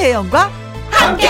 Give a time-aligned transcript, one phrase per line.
[0.00, 0.50] 김혜영과
[0.90, 1.28] 함께.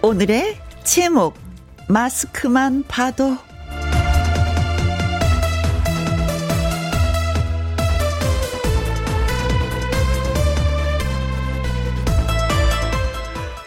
[0.00, 1.34] 오늘의 제목
[1.86, 3.36] 마스크만 봐도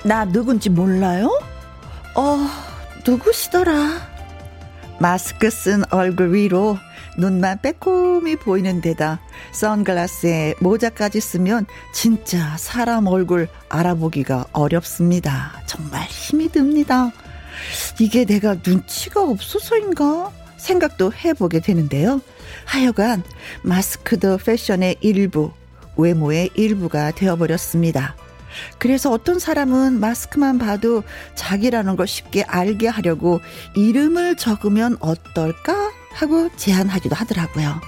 [0.04, 1.30] 나 누군지 몰라요?
[2.16, 2.40] 어,
[3.06, 4.17] 누구시더라?
[5.00, 6.78] 마스크 쓴 얼굴 위로
[7.18, 9.20] 눈만 빼꼼히 보이는 데다
[9.52, 15.62] 선글라스에 모자까지 쓰면 진짜 사람 얼굴 알아보기가 어렵습니다.
[15.66, 17.12] 정말 힘이 듭니다.
[18.00, 20.32] 이게 내가 눈치가 없어서인가?
[20.58, 22.22] 생각도 해보게 되는데요.
[22.66, 23.24] 하여간
[23.64, 25.52] 마스크도 패션의 일부,
[25.96, 28.16] 외모의 일부가 되어버렸습니다.
[28.78, 31.04] 그래서 어떤 사람은 마스크만 봐도
[31.36, 33.40] 자기라는 걸 쉽게 알게 하려고
[33.76, 37.80] 이름을 적으면 어떨까 하고 제안하기도 하더라고요.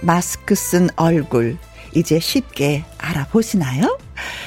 [0.00, 1.58] 마스크 쓴 얼굴
[1.94, 3.98] 이제 쉽게 알아보시나요?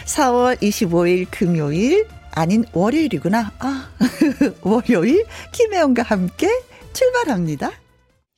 [0.06, 3.52] 4월 25일 금요일 아닌 월요일이구나.
[3.60, 3.90] 아,
[4.62, 6.50] 월요일 김혜영과 함께
[6.94, 7.72] 출발합니다.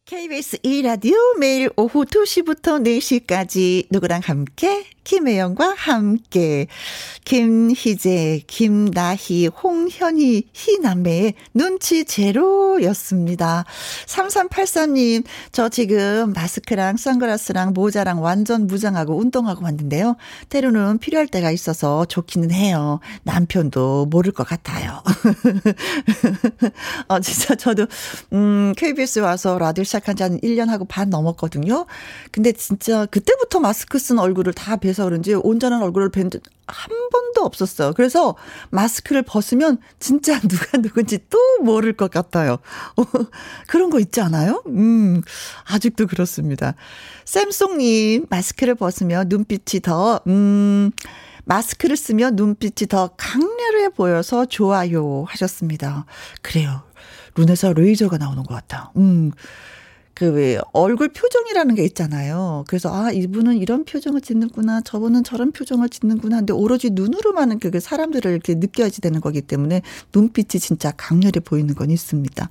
[0.06, 6.68] KBS 2라디오 매일 오후 2시부터 4시까지 누구랑 함께 김혜영과 함께
[7.24, 13.66] 김희재, 김나희, 홍현희, 희남매의 눈치 제로였습니다.
[14.06, 20.18] 3383님, 저 지금 마스크랑 선글라스랑 모자랑 완전 무장하고 운동하고 왔는데요.
[20.50, 23.00] 때로는 필요할 때가 있어서 좋기는 해요.
[23.24, 25.02] 남편도 모를 것 같아요.
[27.08, 27.88] 어, 진짜 저도,
[28.34, 31.86] 음, KBS 와서 라디오 시작한 지 한 1년 하고 반 넘었거든요.
[32.32, 37.94] 근데 진짜 그때부터 마스크 쓴 얼굴을 다 뵈서 그래서 그런지 온전한 얼굴을 뵌한 번도 없었어요.
[37.94, 38.36] 그래서
[38.72, 42.58] 마스크를 벗으면 진짜 누가 누군지 또 모를 것 같아요.
[43.68, 44.64] 그런 거 있지 않아요?
[44.66, 45.22] 음,
[45.66, 46.74] 아직도 그렇습니다.
[47.26, 50.90] 샘송님, 마스크를 벗으면 눈빛이 더, 음,
[51.46, 56.06] 마스크를 쓰면 눈빛이 더 강렬해 보여서 좋아요 하셨습니다.
[56.42, 56.82] 그래요.
[57.38, 58.92] 눈에서 레이저가 나오는 것 같아.
[58.98, 59.32] 음.
[60.18, 62.66] 그왜 얼굴 표정이라는 게 있잖아요.
[62.68, 66.38] 그래서 아 이분은 이런 표정을 짓는구나, 저분은 저런 표정을 짓는구나.
[66.38, 69.84] 근데 오로지 눈으로만은 그게 사람들을 이렇게 느껴야지 되는 거기 때문에
[70.16, 72.50] 눈빛이 진짜 강렬해 보이는 건 있습니다.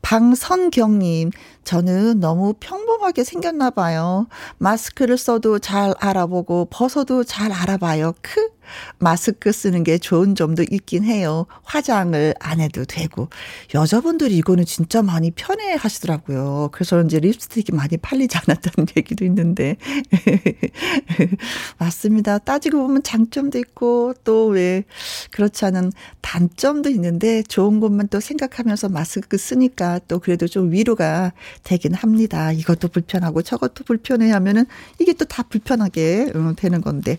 [0.00, 1.30] 방선경님,
[1.64, 4.26] 저는 너무 평범하게 생겼나 봐요.
[4.56, 8.14] 마스크를 써도 잘 알아보고 벗어도 잘 알아봐요.
[8.22, 8.48] 크.
[8.98, 11.46] 마스크 쓰는 게 좋은 점도 있긴 해요.
[11.62, 13.28] 화장을 안 해도 되고.
[13.74, 16.70] 여자분들이 이거는 진짜 많이 편해 하시더라고요.
[16.72, 19.76] 그래서 이제 립스틱이 많이 팔리지 않았다는 얘기도 있는데.
[21.78, 22.38] 맞습니다.
[22.38, 24.84] 따지고 보면 장점도 있고 또 왜
[25.30, 31.32] 그렇지 않은 단점도 있는데 좋은 것만 또 생각하면서 마스크 쓰니까 또 그래도 좀 위로가
[31.64, 32.52] 되긴 합니다.
[32.52, 34.66] 이것도 불편하고 저것도 불편해 하면은
[34.98, 37.18] 이게 또 다 불편하게 어, 되는 건데.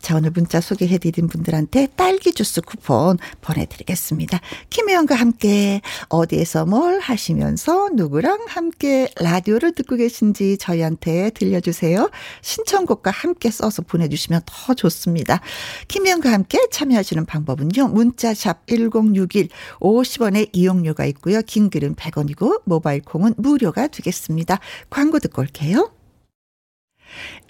[0.00, 4.40] 자, 오늘 문자 속 소개해드린 분들한테 딸기 주스 쿠폰 보내드리겠습니다.
[4.70, 12.10] 김혜영과 함께 어디에서 뭘 하시면서 누구랑 함께 라디오를 듣고 계신지 저희한테 들려주세요.
[12.42, 15.40] 신청곡과 함께 써서 보내주시면 더 좋습니다.
[15.88, 17.88] 김혜영과 함께 참여하시는 방법은요.
[17.88, 19.48] 문자샵 1061
[19.80, 21.42] 50원의 이용료가 있고요.
[21.42, 24.58] 긴 글은 100원이고 모바일 콩은 무료가 되겠습니다.
[24.88, 25.99] 광고 듣고 올게요.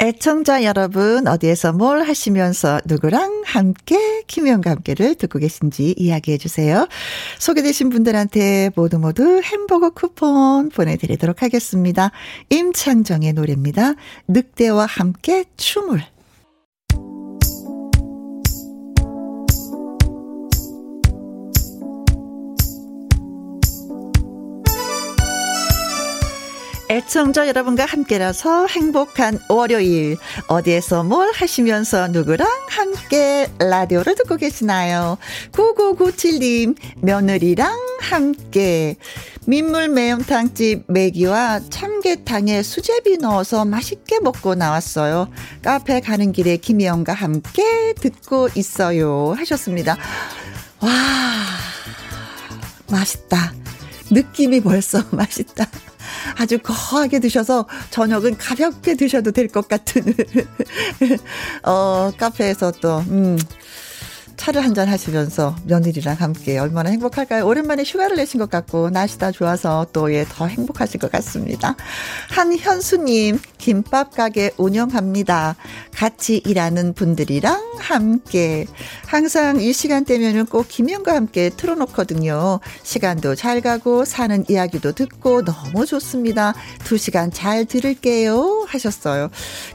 [0.01, 6.89] 애청자 여러분, 어디에서 뭘 하시면서 누구랑 함께, 김영과 함께를 듣고 계신지 이야기해 주세요.
[7.39, 12.13] 소개되신 분들한테 모두 모두 햄버거 쿠폰 보내드리도록 하겠습니다.
[12.49, 13.95] 임창정의 노래입니다.
[14.29, 16.03] 늑대와 함께 춤을.
[26.91, 30.17] 애청자 여러분과 함께라서 행복한 월요일
[30.49, 35.17] 어디에서 뭘 하시면서 누구랑 함께 라디오를 듣고 계시나요?
[35.53, 38.97] 9997님 며느리랑 함께
[39.47, 45.31] 민물 매운탕집 매기와 참게탕에 수제비 넣어서 맛있게 먹고 나왔어요.
[45.63, 49.97] 카페 가는 길에 김희영과 함께 듣고 있어요 하셨습니다.
[50.81, 50.91] 와
[52.91, 53.53] 맛있다.
[54.11, 55.69] 느낌이 벌써 맛있다.
[56.39, 60.03] 아주 거하게 드셔서 저녁은 가볍게 드셔도 될 것 같은,
[61.65, 63.39] 어, 카페에서 또, 음,
[64.41, 67.47] 차를 한잔 하시면서 며느리랑 함께 얼마나 행복할까요?
[67.47, 71.77] 오랜만에 휴가를 내신 것 같고 날씨가 좋아서 또 예 더 행복하실 것 같습니다.
[72.31, 75.57] 한현수님 김밥 가게 운영합니다.
[75.95, 78.65] 같이 일하는 분들이랑 함께
[79.07, 82.61] 항상 이 시간대면은 꼭 김현과 함께 틀어놓거든요.
[82.83, 86.55] 시간도 잘 가고 사는 이야기도 듣고 너무 좋습니다.
[86.85, 89.29] 두 시간 잘 들을게요 하셨어요.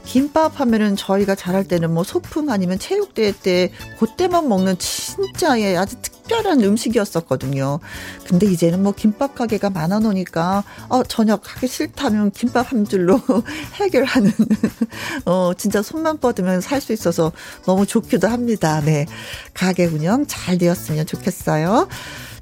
[0.04, 3.70] 김밥 하면은 저희가 잘할 때는 뭐 소풍 아니면 체육대회 때
[4.00, 7.78] 그때만 먹는 진짜 예 아주 특별한 음식이었었거든요.
[8.26, 13.20] 근데 이제는 뭐 김밥 가게가 많아 놓으니까 어 저녁 하기 싫다면 김밥 한 줄로
[13.74, 14.32] 해결하는
[15.26, 17.32] 어 진짜 손만 뻗으면 살 수 있어서
[17.64, 18.80] 너무 좋기도 합니다.
[18.84, 19.06] 네.
[19.54, 21.88] 가게 운영 잘 되었으면 좋겠어요.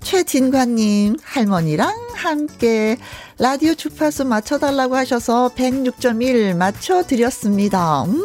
[0.02, 2.98] 최진관님 할머니랑 함께
[3.38, 8.04] 라디오 주파수 맞춰달라고 하셔서 106.1 맞춰드렸습니다.
[8.04, 8.22] 음,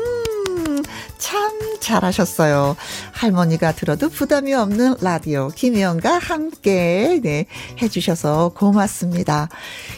[1.17, 2.75] 참 잘하셨어요.
[3.11, 7.45] 할머니가 들어도 부담이 없는 라디오 김혜영과 함께 네,
[7.81, 9.49] 해주셔서 고맙습니다.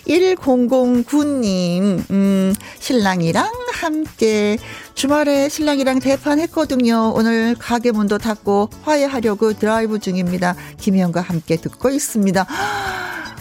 [0.07, 4.57] 1009님 음, 신랑이랑 함께
[4.93, 7.13] 주말에 신랑이랑 대판했거든요.
[7.15, 10.55] 오늘 가게 문도 닫고 화해하려고 드라이브 중입니다.
[10.79, 12.45] 김혜영과 함께 듣고 있습니다.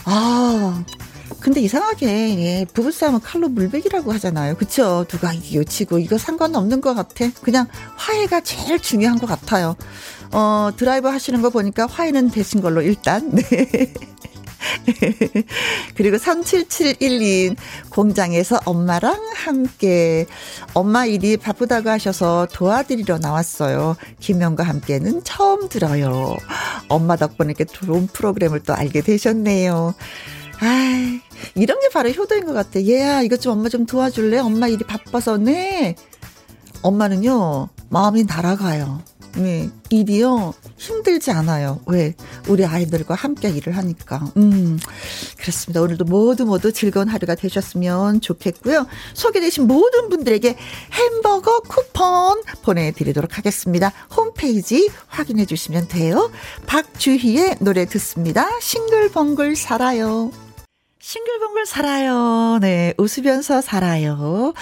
[0.05, 0.85] 아
[1.41, 2.07] 근데 이상하게
[2.39, 4.57] 예, 부부싸움은 칼로 물베기라고 하잖아요.
[4.57, 5.05] 그쵸?
[5.09, 7.31] 누가 이기고 치고 이거 상관없는 것 같아.
[7.43, 7.67] 그냥
[7.97, 9.77] 화해가 제일 중요한 것 같아요.
[10.33, 13.91] 어 드라이브 하시는 거 보니까 화해는 되신 걸로 일단 네.
[15.95, 17.57] 그리고 37712
[17.89, 20.27] 공장에서 엄마랑 함께
[20.75, 23.97] 엄마 일이 바쁘다고 하셔서 도와드리러 나왔어요.
[24.21, 26.37] 김영과 함께는 처음 들어요.
[26.89, 29.95] 엄마 덕분에 이렇게 좋은 프로그램을 또 알게 되셨네요.
[30.61, 31.21] 아,
[31.55, 32.83] 이런 게 바로 효도인 것 같아.
[32.85, 34.39] 얘야, 이것 좀 엄마 좀 도와줄래?
[34.39, 35.97] 엄마 일이 바빠서, 네.
[36.83, 39.03] 엄마는요, 마음이 날아가요.
[39.37, 41.81] 네, 일이요, 힘들지 않아요.
[41.87, 42.15] 왜?
[42.49, 44.33] 우리 아이들과 함께 일을 하니까.
[44.37, 44.79] 음,
[45.39, 45.83] 그렇습니다.
[45.83, 48.87] 오늘도 모두 모두 즐거운 하루가 되셨으면 좋겠고요.
[49.15, 50.57] 소개되신 모든 분들에게
[50.93, 53.93] 햄버거 쿠폰 보내드리도록 하겠습니다.
[54.17, 56.31] 홈페이지 확인해 주시면 돼요.
[56.67, 58.49] 박주희의 노래 듣습니다.
[58.61, 60.33] 싱글벙글 살아요.
[61.03, 62.59] 싱글벙글 살아요.
[62.61, 64.53] 네, 웃으면서 살아요.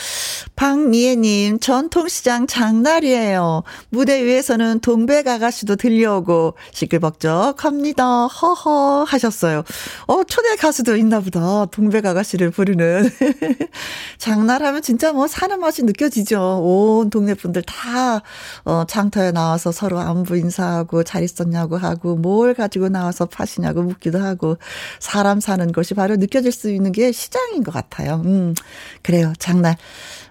[0.55, 3.65] 박미애님, 전통시장 장날이에요.
[3.91, 8.27] 무대 위에서는 동백 아가씨도 들려오고 시끌벅적합니다.
[8.27, 9.65] 허허 하셨어요.
[10.07, 11.67] 어, 초대 가수도 있나 보다.
[11.73, 13.11] 동백 아가씨를 부르는.
[14.19, 16.61] 장날하면 진짜 뭐 사는 맛이 느껴지죠.
[16.63, 18.23] 온 동네 분들 다,
[18.65, 24.57] 어, 장터에 나와서 서로 안부 인사하고 잘 있었냐고 하고 뭘 가지고 나와서 파시냐고 묻기도 하고
[25.01, 28.23] 사람 사는 것이 바로 느 껴질 수 있는 게 시장인 것 같아요.
[28.25, 28.55] 음,
[29.03, 29.33] 그래요.
[29.39, 29.77] 장날.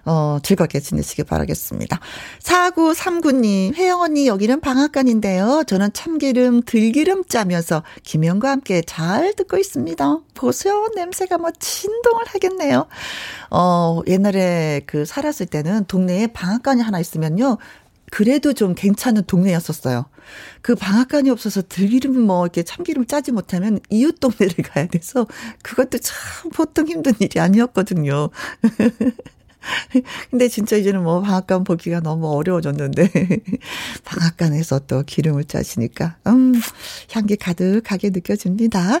[0.04, 2.00] 어, 즐겁게 지내시길 바라겠습니다.
[2.42, 5.64] 4939님, 혜영 언니, 여기는 방앗간인데요.
[5.66, 10.18] 저는 참기름, 들기름 짜면서 김영과 함께 잘 듣고 있습니다.
[10.32, 10.88] 보세요.
[10.96, 12.86] 냄새가 뭐 진동을 하겠네요.
[13.50, 17.58] 어, 옛날에 그 살았을 때는 동네에 방앗간이 하나 있으면요.
[18.10, 20.06] 그래도 좀 괜찮은 동네였었어요.
[20.62, 25.26] 그 방앗간이 없어서 들기름 뭐 이렇게 참기름 짜지 못하면 이웃 동네를 가야 돼서
[25.62, 28.30] 그것도 참 보통 힘든 일이 아니었거든요.
[30.30, 33.10] 근데 진짜 이제는 뭐 방앗간 보기가 너무 어려워졌는데
[34.04, 36.54] 방앗간에서 또 기름을 짜시니까 음
[37.12, 39.00] 향기 가득하게 느껴집니다.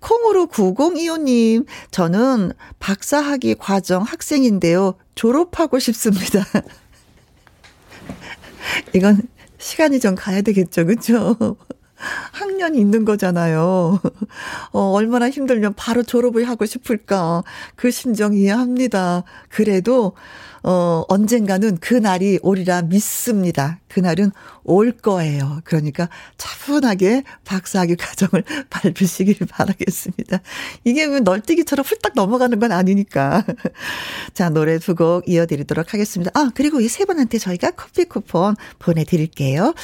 [0.00, 4.94] 콩으로 9025님 저는 박사학위 과정 학생인데요.
[5.14, 6.44] 졸업하고 싶습니다.
[8.94, 9.20] 이건
[9.60, 10.86] 시간이 좀 가야 되겠죠.
[10.86, 11.36] 그렇죠?
[12.32, 14.00] 학년이 있는 거잖아요.
[14.72, 17.42] 어, 얼마나 힘들면 바로 졸업을 하고 싶을까.
[17.76, 19.24] 그 심정 이해합니다.
[19.50, 20.14] 그래도,
[20.62, 23.80] 어, 언젠가는 그 날이 오리라 믿습니다.
[23.88, 24.30] 그날은
[24.62, 25.60] 올 거예요.
[25.64, 30.40] 그러니까 차분하게 박사학위 과정을 밟으시길 바라겠습니다.
[30.84, 33.44] 이게 왜 널뛰기처럼 훌딱 넘어가는 건 아니니까.
[34.34, 36.30] 자, 노래 두 곡 이어드리도록 하겠습니다.
[36.34, 39.74] 아, 그리고 이 세 분한테 저희가 커피 쿠폰 보내드릴게요.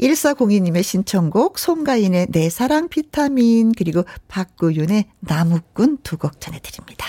[0.00, 7.08] 1402님의 신청곡, 송가인의 내 사랑 비타민, 그리고 박구윤의 나무꾼 두 곡 전해드립니다.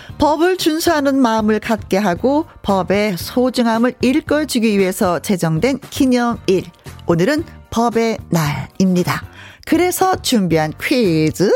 [0.21, 6.63] 법을 준수하는 마음을 갖게 하고 법의 소중함을 읽어주기 위해서 제정된 기념일.
[7.07, 9.23] 오늘은 법의 날입니다.
[9.65, 11.51] 그래서 준비한 퀴즈.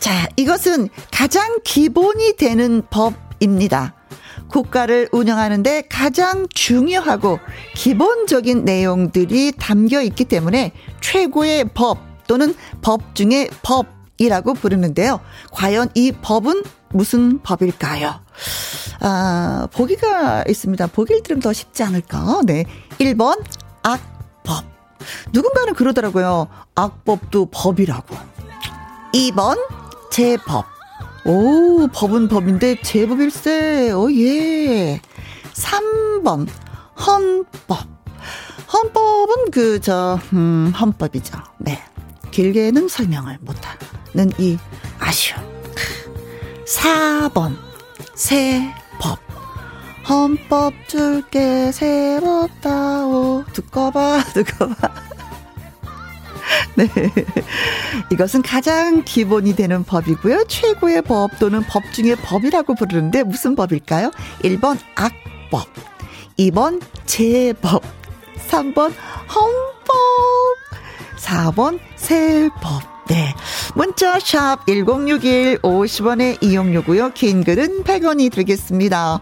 [0.00, 3.94] 자, 이것은 가장 기본이 되는 법입니다.
[4.48, 7.38] 국가를 운영하는데 가장 중요하고
[7.74, 15.20] 기본적인 내용들이 담겨 있기 때문에 최고의 법 또는 법 중의 법이라고 부르는데요.
[15.52, 18.20] 과연 이 법은 무슨 법일까요?
[19.00, 20.86] 아, 보기가 있습니다.
[20.86, 22.40] 보기를 들으면 더 쉽지 않을까?
[22.46, 22.64] 네.
[22.98, 23.42] 1번,
[23.82, 24.64] 악법.
[25.32, 26.46] 누군가는 그러더라고요.
[26.76, 28.16] 악법도 법이라고.
[29.12, 29.58] 2번,
[30.10, 30.66] 제법.
[31.26, 33.90] 오, 법은 법인데 제법일세.
[33.92, 35.00] 오, 예.
[35.52, 36.46] 3번,
[37.06, 37.88] 헌법.
[38.72, 41.38] 헌법은 그, 저, 음, 헌법이죠.
[41.58, 41.82] 네.
[42.30, 44.58] 길게는 설명을 못하는 이
[45.00, 45.54] 아쉬움.
[46.66, 47.56] 4번,
[48.14, 49.18] 세법.
[50.08, 53.44] 헌법 줄게 세법다오.
[53.52, 54.94] 두꺼 봐, 두꺼 봐.
[56.76, 56.88] 네.
[58.12, 60.44] 이것은 가장 기본이 되는 법이고요.
[60.44, 64.10] 최고의 법 또는 법 중의 법이라고 부르는데 무슨 법일까요?
[64.42, 65.68] 1번 악법,
[66.38, 67.82] 2번 제법,
[68.48, 68.92] 3번
[69.34, 69.94] 헌법,
[71.16, 72.93] 4번 세법.
[73.08, 73.34] 네.
[73.74, 77.10] 문자 샵 1061 50원의 이용료고요.
[77.14, 79.20] 긴 글은 100원이 들겠습니다.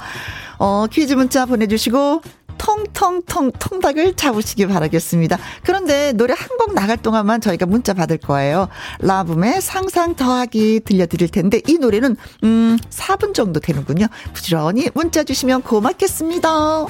[0.58, 2.22] 어, 퀴즈 문자 보내주시고
[2.58, 5.36] 통통통 통닭을 잡으시기 바라겠습니다.
[5.64, 8.68] 그런데 노래 한 곡 나갈 동안만 저희가 문자 받을 거예요.
[9.00, 14.06] 라붐의 상상 더하기 들려드릴 텐데 이 노래는 음 4분 정도 되는군요.
[14.32, 16.86] 부지런히 문자 주시면 고맙겠습니다.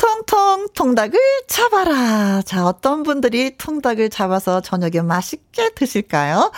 [0.00, 2.40] 통통통 통닭을 잡아라.
[2.42, 6.52] 자, 어떤 분들이 통닭을 잡아서 저녁에 맛있게 드실까요?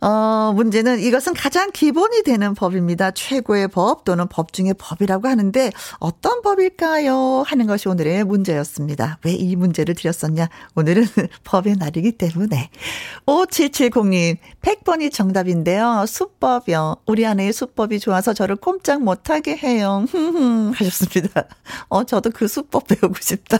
[0.00, 3.10] 어, 문제는 이것은 가장 기본이 되는 법입니다.
[3.10, 7.42] 최고의 법 또는 법 중의 법이라고 하는데 어떤 법일까요?
[7.46, 9.18] 하는 것이 오늘의 문제였습니다.
[9.24, 10.48] 왜 이 문제를 드렸었냐?
[10.76, 11.04] 오늘은
[11.44, 12.70] 법의 날이기 때문에.
[13.26, 16.04] 5770님, 100번이 정답인데요.
[16.06, 16.96] 수법이요.
[17.06, 20.04] 우리 아내의 수법이 좋아서 저를 꼼짝 못하게 해요.
[20.74, 21.44] 하셨습니다.
[21.88, 23.58] 어, 저도 그 수법 배우고 싶다.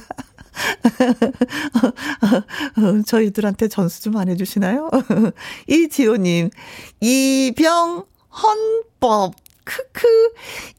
[3.06, 4.90] 저희들한테 전수 좀 안 해주시나요?
[5.68, 6.50] 이지호님,
[7.00, 8.04] 이병
[8.42, 9.34] 헌법.
[9.62, 10.08] 크크,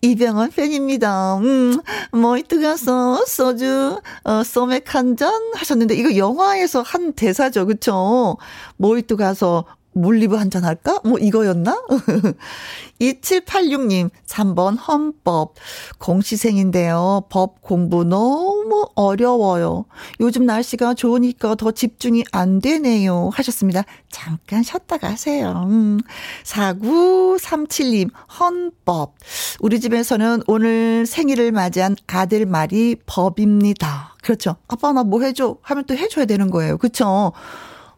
[0.01, 1.37] 이병헌 팬입니다.
[1.37, 1.79] 음,
[2.11, 8.35] 모히또 가서 소주, 어, 소맥 한 잔 하셨는데, 이거 영화에서 한 대사죠, 그쵸?
[8.75, 9.63] 모히또 가서
[9.93, 10.99] 물리브 한잔 할까?
[11.03, 11.81] 뭐 이거였나?
[13.01, 15.55] 2786님, 3번 헌법.
[15.97, 17.23] 공시생인데요.
[17.29, 19.85] 법 공부 너무 어려워요.
[20.19, 23.31] 요즘 날씨가 좋으니까 더 집중이 안 되네요.
[23.33, 23.83] 하셨습니다.
[24.09, 25.65] 잠깐 쉬었다 가세요.
[25.67, 25.99] 음.
[26.43, 29.15] 4937님, 헌법.
[29.59, 34.15] 우리 집에서는 오늘 생일을 맞이한 아들 말이 법입니다.
[34.21, 34.55] 그렇죠.
[34.67, 35.57] 아빠 나 뭐 해줘?
[35.63, 36.77] 하면 또 해줘야 되는 거예요.
[36.77, 37.33] 그쵸?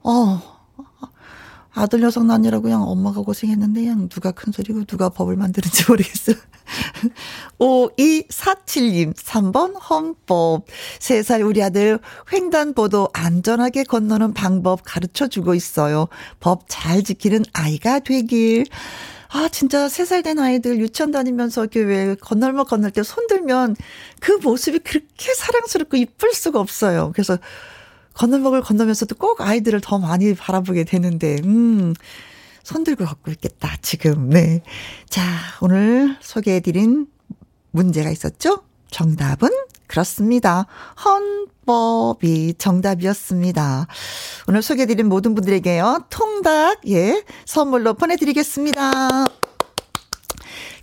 [0.03, 0.41] 어,
[1.73, 6.33] 아들 녀석 낳느라고 그냥 엄마가 고생했는데 그냥 누가 큰 소리고 누가 법을 만드는지 모르겠어.
[7.59, 10.65] 5247님 3번 헌법
[10.99, 11.99] 3살 우리 아들
[12.31, 16.07] 횡단보도 안전하게 건너는 방법 가르쳐 주고 있어요.
[16.39, 18.65] 법 잘 지키는 아이가 되길.
[19.29, 23.75] 아, 진짜 3살 된 아이들 유치원 다니면서 이렇게 건널목 건널 때 손들면
[24.19, 27.11] 그 모습이 그렇게 사랑스럽고 이쁠 수가 없어요.
[27.13, 27.37] 그래서
[28.13, 31.93] 건널목을 건너면서도 꼭 아이들을 더 많이 바라보게 되는데, 음,
[32.63, 34.29] 손 들고 걷고 있겠다, 지금.
[34.29, 34.61] 네.
[35.09, 35.21] 자,
[35.61, 37.07] 오늘 소개해드린
[37.71, 38.63] 문제가 있었죠?
[38.89, 39.49] 정답은
[39.87, 40.65] 그렇습니다.
[41.03, 43.87] 헌법이 정답이었습니다.
[44.47, 49.25] 오늘 소개해드린 모든 분들에게요, 통닭, 예, 선물로 보내드리겠습니다.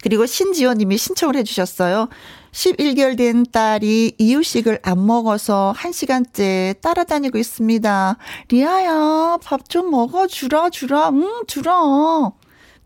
[0.03, 2.09] 그리고 신지원 님이 신청을 해주셨어요.
[2.53, 8.17] 11개월 된 딸이 이유식을 안 먹어서 1시간째 따라다니고 있습니다.
[8.49, 12.33] 리아야, 밥 좀 먹어 주라, 주라, 응, 주라.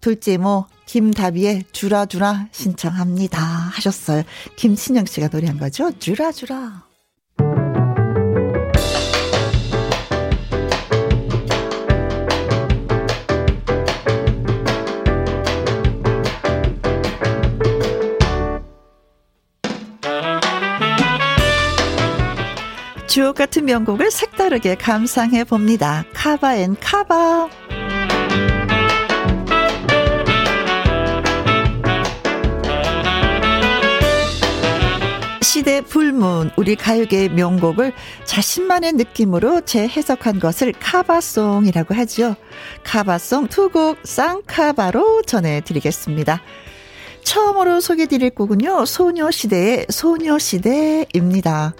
[0.00, 3.40] 둘째 모, 김다비의 주라, 주라 신청합니다.
[3.40, 4.23] 하셨어요.
[4.56, 5.90] 김신영 씨가 노래한 거죠?
[5.99, 6.83] 주라, 주라.
[23.14, 26.04] 주옥 같은 명곡을 색다르게 감상해 봅니다.
[26.14, 27.49] Cover and Cover.
[35.54, 37.92] 소녀시대 불문, 우리 가요계의 명곡을
[38.25, 42.35] 자신만의 느낌으로 재해석한 것을 카바송이라고 하죠.
[42.83, 46.42] 카바송 두 곡 쌍카바로 전해드리겠습니다.
[47.34, 51.74] 처음으로 소개드릴 곡은요, 소녀시대의 소녀시대입니다.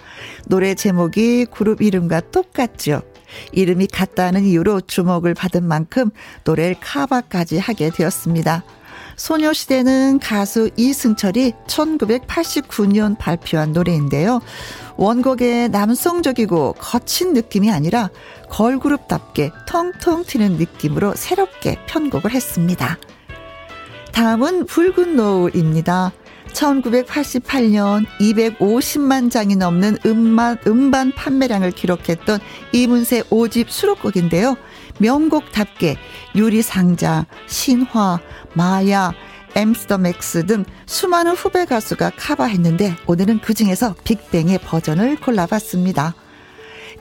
[0.47, 3.01] 노래 제목이 그룹 이름과 똑같죠.
[3.53, 6.09] 이름이 같다는 이유로 주목을 받은 만큼
[6.43, 8.65] 노래를 카바까지 하게 되었습니다.
[9.15, 14.41] 소녀시대는 가수 이승철이 1989년 발표한 노래인데요.
[14.97, 18.09] 원곡의 남성적이고 거친 느낌이 아니라
[18.49, 22.97] 걸그룹답게 텅텅 튀는 느낌으로 새롭게 편곡을 했습니다.
[24.15, 26.13] 다음은 붉은 노을입니다.
[26.53, 32.39] 1988년 250만 장이 넘는 음반, 음반 판매량을 기록했던
[32.71, 34.55] 이문세 5집 수록곡인데요.
[34.99, 35.97] 명곡답게
[36.33, 38.21] 유리상자, 신화,
[38.53, 39.11] 마야,
[39.53, 46.15] 엠스더맥스 등 수많은 후배 가수가 카바했는데 오늘은 그 중에서 빅뱅의 버전을 골라봤습니다.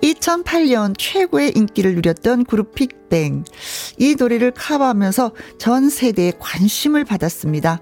[0.02, 3.44] 2008년 최고의 인기를 누렸던 그룹 빅뱅.
[3.98, 7.80] 이 노래를 카바하면서 전 세대의 관심을 받았습니다.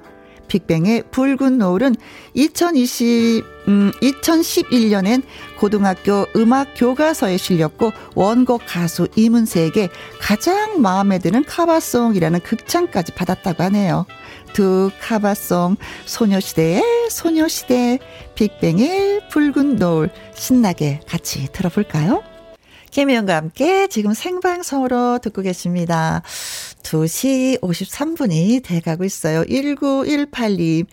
[0.49, 1.97] 빅뱅의 붉은 노을은
[2.35, 5.23] 2020, 음, 2011년엔
[5.59, 9.89] 고등학교 음악 교과서에 실렸고 원곡 가수 이문세에게
[10.21, 14.05] 가장 마음에 드는 카바송이라는 극찬까지 받았다고 하네요.
[14.53, 17.99] 두 카바송 소녀시대의 소녀시대
[18.35, 22.23] 빅뱅의 붉은 노을 신나게 같이 들어볼까요?
[22.93, 26.21] 김혜영과 함께 지금 생방송으로 듣고 계십니다.
[26.83, 29.45] 2시 53분이 돼가고 있어요.
[29.45, 30.87] 1918님.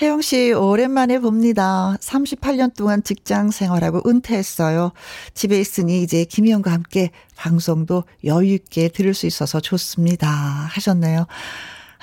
[0.00, 1.94] 혜영 씨, 오랜만에 봅니다.
[2.00, 4.92] 38년 동안 직장 생활하고 은퇴했어요.
[5.34, 10.28] 집에 있으니 이제 김혜영과 함께 방송도 여유있게 들을 수 있어서 좋습니다.
[10.28, 11.26] 하셨네요.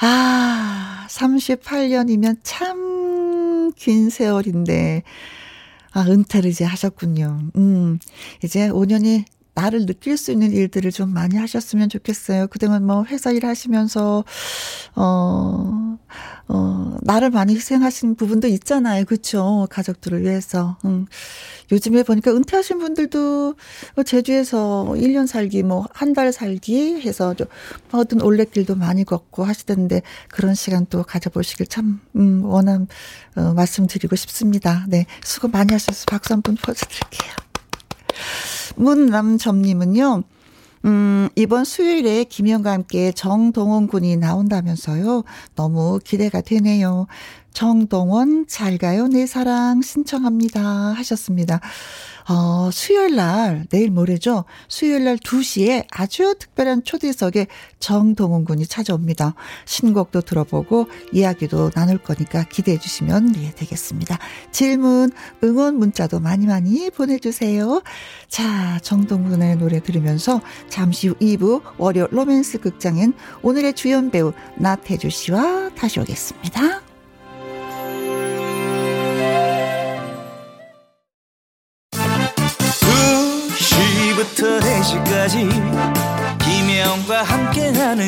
[0.02, 2.90] 아, 38년이면 참
[3.80, 5.04] 긴 세월인데,
[5.92, 7.40] 아, 은퇴를 이제 하셨군요.
[7.56, 8.00] 음,
[8.44, 9.26] 이제 5년이
[9.56, 12.48] 나를 느낄 수 있는 일들을 좀 많이 하셨으면 좋겠어요.
[12.48, 14.24] 그동안 뭐 회사 일 하시면서,
[14.96, 15.98] 어,
[16.48, 19.06] 어, 나를 많이 희생하신 부분도 있잖아요.
[19.06, 19.68] 그쵸.
[19.70, 20.78] 가족들을 위해서.
[20.86, 21.06] 음.
[21.72, 23.56] 요즘에 보니까 은퇴하신 분들도
[23.96, 27.48] 뭐 제주에서 1년 살기, 뭐, 한 달 살기 해서 좀
[27.92, 32.88] 어떤 올레길도 많이 걷고 하시던데 그런 시간 또 가져보시길 참, 음, 원함,
[33.36, 34.86] 어, 말씀드리고 싶습니다.
[34.88, 35.06] 네.
[35.24, 37.49] 수고 많이 하셔서 박수 한 번 퍼드릴게요.
[38.76, 40.24] 문남점님은요,
[40.86, 45.24] 음, 이번 수요일에 김영과 함께 정동원 군이 나온다면서요.
[45.56, 47.08] 너무 기대가 되네요.
[47.54, 50.62] 정동원, 잘 가요, 내 사랑, 신청합니다.
[50.62, 51.60] 하셨습니다.
[52.30, 54.46] 어, 수요일 날, 내일 모레죠.
[54.68, 57.48] 수요일 날 2시에 아주 특별한 초대석에
[57.80, 59.34] 정동훈 군이 찾아옵니다.
[59.66, 64.20] 신곡도 들어보고 이야기도 나눌 거니까 기대해 주시면 네, 되겠습니다.
[64.52, 65.12] 질문,
[65.44, 67.82] 응원 문자도 많이 많이 보내주세요.
[68.28, 70.40] 자, 정동훈의 노래 들으면서
[70.70, 76.89] 잠시 후 2부 월요 로맨스 극장엔 오늘의 주연 배우 나태주 씨와 다시 오겠습니다.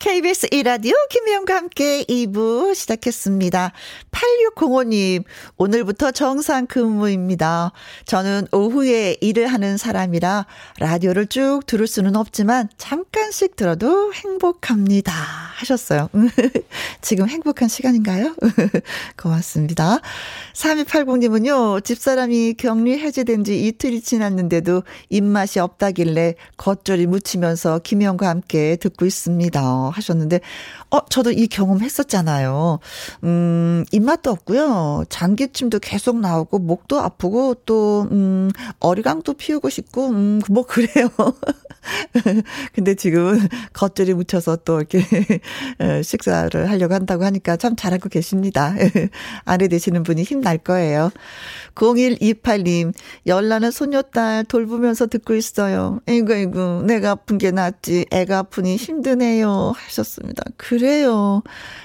[0.00, 3.72] KBS 이라디오 김혜영과 함께 2부 시작했습니다.
[4.10, 5.24] 8605님,
[5.58, 7.72] 오늘부터 정상 근무입니다.
[8.06, 10.46] 저는 오후에 일을 하는 사람이라
[10.78, 15.12] 라디오를 쭉 들을 수는 없지만 잠깐씩 들어도 행복합니다.
[15.60, 16.08] 하셨어요.
[17.02, 18.34] 지금 행복한 시간인가요?
[19.20, 19.98] 고맙습니다.
[20.54, 29.89] 3280님은요, 집사람이 격리 해제된 지 이틀이 지났는데도 입맛이 없다길래 겉절이 묻히면서 김혜영과 함께 듣고 있습니다.
[29.90, 30.40] 하셨는데,
[30.90, 32.80] 어, 저도 이 경험 했었잖아요.
[33.24, 35.04] 음, 입맛도 없고요.
[35.08, 38.50] 장기침도 계속 나오고, 목도 아프고, 또, 음,
[38.80, 41.08] 어리광도 피우고 싶고, 음, 뭐, 그래요.
[42.74, 43.38] 근데 지금
[43.72, 45.00] 겉절이 묻혀서 또 이렇게
[46.02, 48.74] 식사를 하려고 한다고 하니까 참 잘하고 계십니다.
[49.44, 51.10] 아내 되시는 분이 힘날 거예요.
[51.74, 52.92] 0128님,
[53.26, 56.00] 열나는 소녀딸 돌보면서 듣고 있어요.
[56.06, 58.06] 에이구, 에이구, 내가 아픈 게 낫지.
[58.10, 59.72] 애가 아프니 힘드네요.
[59.76, 60.42] 하셨습니다.
[60.86, 61.42] 요.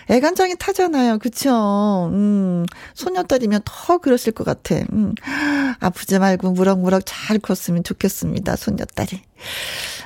[0.09, 1.19] 애간장이 타잖아요.
[1.19, 2.09] 그쵸?
[2.13, 4.75] 음, 소녀딸이면 더 그러실 것 같아.
[4.93, 5.13] 음,
[5.79, 8.55] 아프지 말고 무럭무럭 잘 컸으면 좋겠습니다.
[8.55, 9.21] 소녀딸이.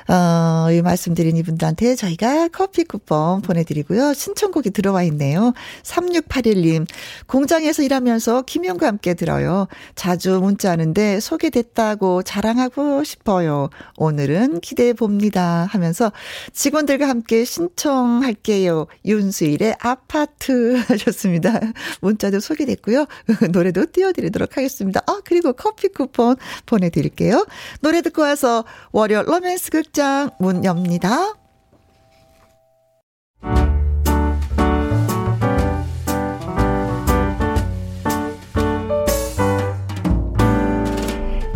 [0.08, 4.14] 어, 이 말씀드린 이분들한테 저희가 커피 쿠폰 보내드리고요.
[4.14, 5.52] 신청곡이 들어와 있네요.
[5.82, 6.86] 3681님,
[7.26, 9.66] 공장에서 일하면서 김영과 함께 들어요.
[9.94, 13.70] 자주 문자하는데 소개됐다고 자랑하고 싶어요.
[13.96, 15.66] 오늘은 기대해 봅니다.
[15.70, 16.12] 하면서
[16.52, 18.86] 직원들과 함께 신청할게요.
[19.04, 21.60] 윤수일의 아파트 하셨습니다.
[22.00, 23.06] 문자도 소개됐고요.
[23.52, 25.00] 노래도 띄워드리도록 하겠습니다.
[25.06, 26.36] 아, 그리고 커피 쿠폰
[26.66, 27.46] 보내드릴게요.
[27.80, 29.99] 노래 듣고 와서 월요 로맨스 극장
[30.38, 31.34] 문 엽니다.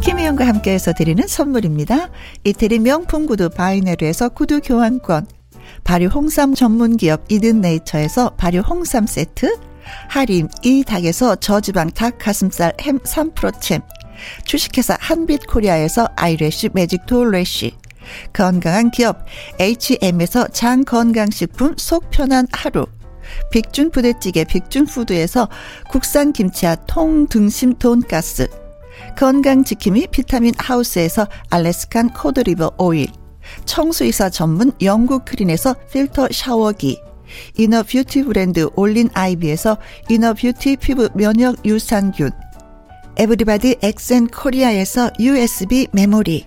[0.03, 2.11] 김혜영과 함께해서 드리는 선물입니다.
[2.45, 5.27] 이태리 명품 구두 바이네르에서 구두 교환권,
[5.83, 9.57] 발효 홍삼 전문 기업 이든 네이처에서 발효 홍삼 세트,
[10.11, 13.81] 하림 이 닭에서 저지방 닭 가슴살 햄 3%챔,
[14.45, 17.75] 주식회사 한빛 코리아에서 아이래쉬 매직 톨래쉬,
[18.33, 19.25] 건강한 기업
[19.61, 22.87] H&M에서 장건강식품 속 편한 하루,
[23.51, 25.49] 빅준 부대찌개 빅준푸드에서
[25.89, 28.49] 국산 김치와 통등심 돈가스,
[29.17, 33.09] 건강지킴이 비타민 하우스에서 Alaskan cod liver oil,
[33.65, 37.01] 청소 이사 전문 영국 크린에서 필터 샤워기,
[37.59, 39.79] inner beauty 브랜드 올린 아이비에서
[40.09, 42.31] inner beauty 피부 면역 유산균,
[43.17, 46.47] 에브리바디 엑센 코리아에서 USB 메모리,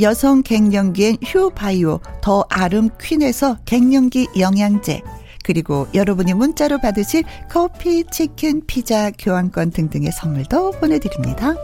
[0.00, 5.02] 여성 갱년기엔 휴바이오 더 아름 퀸에서 갱년기 영양제,
[5.44, 11.54] 그리고 여러분이 문자로 받으실 커피, 치킨, 피자, 교환권 등등의 선물도 보내드립니다.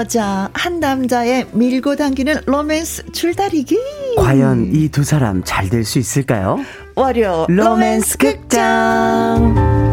[0.00, 3.76] 여자, 한 남자의 밀고 당기는 로맨스 줄다리기.
[4.16, 6.58] 과연 이 두 사람 잘 될 수 있을까요?
[6.94, 9.89] 월요 로맨스, 로맨스 극장.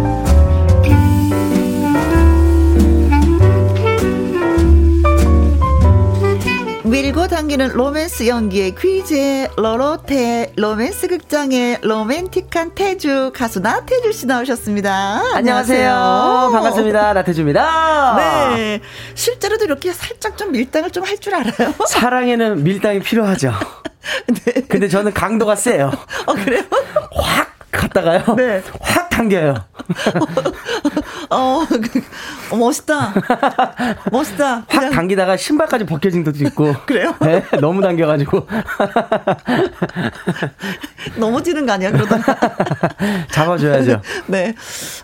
[7.01, 15.21] 밀고 당기는 로맨스 연기의 귀재 로로테 로맨스 극장의 로맨틱한 태주 가수 나태주 씨 나오셨습니다.
[15.35, 15.91] 안녕하세요.
[15.91, 16.51] 안녕하세요.
[16.53, 17.13] 반갑습니다.
[17.13, 18.15] 나태주입니다.
[18.55, 18.81] 네.
[19.13, 21.71] 실제로도 이렇게 살짝 좀 밀당을 좀 할 줄 알아요?
[21.87, 23.53] 사랑에는 밀당이 필요하죠.
[24.45, 24.53] 네.
[24.67, 25.91] 근데 저는 강도가 세요.
[26.25, 26.63] 어, 그래요?
[27.13, 28.23] 확 갔다가요.
[28.35, 28.63] 네.
[28.81, 29.53] 확 당겨요.
[31.29, 32.01] 어, 그,
[32.51, 33.13] 어, 멋있다.
[34.11, 34.65] 멋있다.
[34.67, 36.73] 확 당기다가 신발까지 벗겨진 것도 있고.
[36.85, 37.15] 그래요?
[37.21, 38.47] 네, 너무 당겨가지고.
[41.17, 42.35] 넘어지는 거 아니야, 그러다가.
[43.31, 44.01] 잡아줘야죠.
[44.27, 44.53] 네.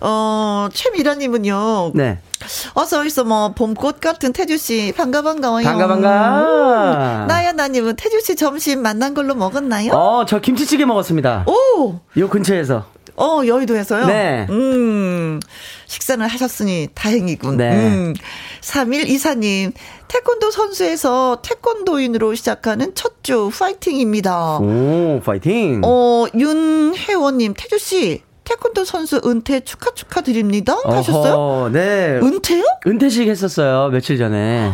[0.02, 1.91] 어, 최미라님은요.
[1.95, 2.19] 네.
[2.73, 5.63] 어서 어서 뭐 봄꽃 같은 태주 씨 반가 반가워요.
[5.63, 7.26] 반가 반가.
[7.28, 9.93] 나야나님은 태주 씨 점심 만난 걸로 먹었나요?
[9.93, 11.45] 어, 저 김치찌개 먹었습니다.
[11.47, 11.99] 오.
[12.17, 12.92] 요 근처에서.
[13.15, 14.08] 어, 여의도에서요?
[14.08, 14.47] 네.
[14.49, 15.39] 음,
[15.88, 17.58] 식사는 하셨으니 다행이군.
[17.58, 17.76] 네.
[17.76, 18.13] 음,
[18.62, 19.71] 3일 이사님,
[20.08, 24.58] 태권도 선수에서 태권도인으로 시작하는 첫 주 파이팅입니다.
[24.58, 25.80] 오, 파이팅.
[25.86, 30.76] 어, 윤혜원님, 태주씨, 태권도 선수 은퇴 축하 축하드립니다.
[30.84, 31.69] 하셨어요?
[31.71, 32.19] 네.
[32.21, 32.65] 은퇴요?
[32.86, 34.73] 은퇴식 했었어요, 며칠 전에.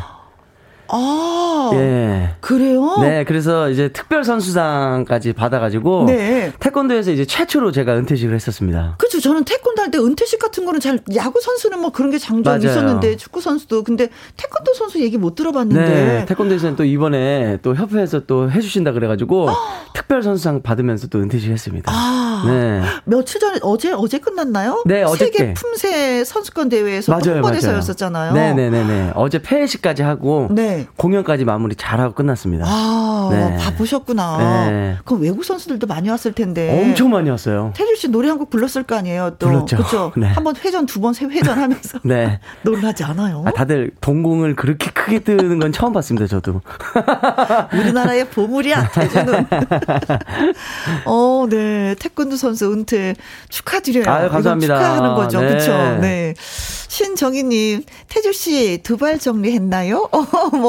[0.92, 2.36] 아, 예.
[2.40, 2.98] 그래요?
[3.02, 6.52] 네, 그래서 이제 특별 선수상까지 받아가지고 네.
[6.60, 8.96] 태권도에서 이제 최초로 제가 은퇴식을 했었습니다.
[8.98, 9.20] 그렇죠.
[9.20, 13.18] 저는 태권도 할 때 은퇴식 같은 거는 잘 야구 선수는 뭐 그런 게 장점 있었는데
[13.18, 15.90] 축구 선수도 근데 태권도 선수 얘기 못 들어봤는데.
[15.90, 19.50] 네, 태권도에서는 또 이번에 또 협회에서 또 해주신다 그래가지고
[19.96, 21.92] 특별 선수상 받으면서 또 은퇴식 했습니다.
[21.92, 22.82] 아, 네.
[23.06, 24.84] 며칠 전에 어제 어제 끝났나요?
[24.86, 28.34] 네, 어제 세계 품새 선수권 대회에서 홍보대사였었잖아요.
[28.34, 29.12] 네, 네, 네, 네.
[29.16, 30.50] 어제 폐회식까지 하고.
[30.52, 30.79] 네.
[30.98, 32.66] 공연까지 마무리 잘하고 끝났습니다.
[32.68, 33.58] 아, 네.
[33.58, 34.70] 바쁘셨구나.
[34.70, 34.98] 네.
[35.06, 36.82] 그럼 외국 선수들도 많이 왔을 텐데.
[36.82, 37.74] 엄청 많이 왔어요.
[37.76, 39.48] 태주 씨 노래 한 곡 불렀을 거 아니에요, 또.
[39.48, 39.76] 불렀죠.
[39.78, 40.12] 그렇죠.
[40.18, 40.28] 네.
[40.28, 42.00] 한번 회전, 두 번, 세 회전 하면서.
[42.06, 42.40] 네.
[42.64, 43.44] 놀라지 않아요?
[43.46, 46.62] 아, 다들 동공을 그렇게 크게 뜨는 건 처음 봤습니다, 저도.
[47.74, 49.46] 우리나라의 보물이야, 태주는.
[51.06, 51.96] 어, 네.
[52.00, 53.16] 태권도 선수 은퇴
[53.50, 54.06] 축하드려요.
[54.10, 54.76] 아유, 감사합니다.
[54.78, 55.42] 축하하는 거죠.
[55.42, 55.48] 네.
[55.48, 55.72] 그렇죠.
[56.02, 56.34] 네.
[56.40, 60.10] 신정희님, 태주 씨, 두 발 정리했나요?
[60.12, 60.18] 어,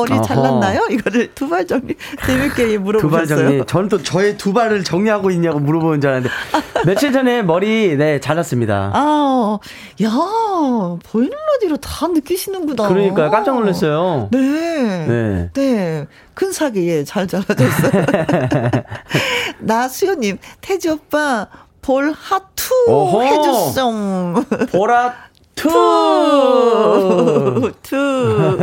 [0.01, 0.23] 머리 어허.
[0.23, 0.87] 잘랐나요?
[0.91, 1.95] 이거를 두발 정리,
[2.27, 3.27] 재밌게 물어보셨어요.
[3.27, 3.67] 두발 정리.
[3.67, 6.35] 저는 또 저의 두 발을 정리하고 있냐고 물어보는 줄 알았는데,
[6.87, 8.93] 며칠 전에 머리, 네, 잘랐습니다.
[8.95, 9.59] 아,
[10.03, 10.11] 야,
[11.11, 12.89] 보이는 라디로 다 느끼시는구나.
[12.89, 14.29] 그러니까 깜짝 놀랐어요.
[14.33, 14.39] 네.
[15.07, 15.51] 네.
[15.55, 16.07] 네.
[16.35, 18.05] 큰 사기 에 잘 잘라졌어요.
[19.61, 21.47] 나수연님, 태지 오빠,
[21.83, 23.93] 볼 하투 해줬어.
[24.73, 25.15] 보라
[25.61, 25.69] 투!
[27.83, 28.59] 투!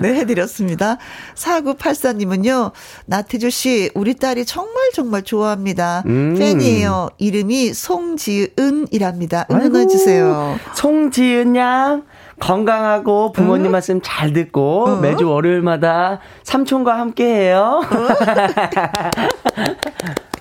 [0.00, 0.96] 네, 해드렸습니다.
[1.34, 2.72] 4984님은요,
[3.06, 6.02] 나태주 씨, 우리 딸이 정말 정말 좋아합니다.
[6.06, 6.34] 음.
[6.38, 7.10] 팬이에요.
[7.18, 9.44] 이름이 송지은이랍니다.
[9.50, 10.58] 응원해주세요.
[10.74, 12.04] 송지은 양,
[12.40, 13.72] 건강하고 부모님 응?
[13.72, 15.00] 말씀 잘 듣고 응?
[15.02, 17.82] 매주 월요일마다 삼촌과 함께 해요.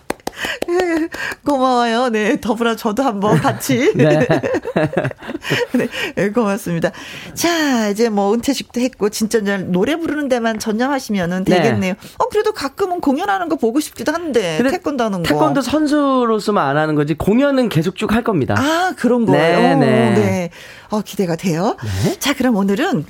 [1.45, 2.09] 고마워요.
[2.09, 3.91] 네, 더불어 저도 한번 같이.
[3.95, 4.27] 네.
[6.15, 6.29] 네.
[6.31, 6.91] 고맙습니다.
[7.33, 11.55] 자, 이제 뭐 은퇴식도 했고 진짜 노래 부르는 데만 전념하시면은 네.
[11.57, 11.93] 되겠네요.
[11.93, 11.99] 네.
[12.17, 15.27] 어, 그래도 가끔은 공연하는 거 보고 싶기도 한데 태권도 하는 거.
[15.27, 18.55] 태권도 선수로서만 안 하는 거지 공연은 계속 쭉 할 겁니다.
[18.57, 19.59] 아, 그런 거예요.
[19.59, 20.13] 네, 네.
[20.13, 20.49] 네.
[20.89, 21.77] 어, 기대가 돼요.
[22.03, 22.19] 네.
[22.19, 23.05] 자, 그럼 오늘은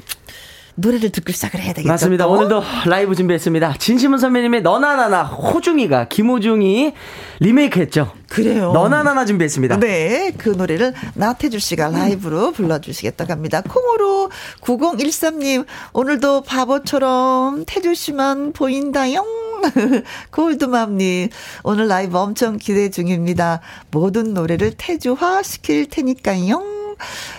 [0.76, 1.88] 노래를 듣고 시작을 해야 되겠죠.
[1.88, 2.26] 맞습니다.
[2.26, 2.32] 또?
[2.32, 3.76] 오늘도 라이브 준비했습니다.
[3.78, 6.94] 진심은 선배님의 너나나나 호중이가 김호중이
[7.40, 8.12] 리메이크했죠.
[8.30, 8.72] 그래요.
[8.72, 9.80] 너나나나 준비했습니다.
[9.80, 13.62] 네, 그 노래를 나태주 씨가 라이브로 불러주시겠다고 합니다.
[13.62, 14.30] 콩으로
[14.62, 19.26] 9013님 오늘도 바보처럼 태주 씨만 보인다용.
[20.32, 21.30] 골드맘님,
[21.64, 23.62] 오늘 라이브 엄청 기대 중입니다.
[23.92, 26.64] 모든 노래를 태주화 시킬 테니까요.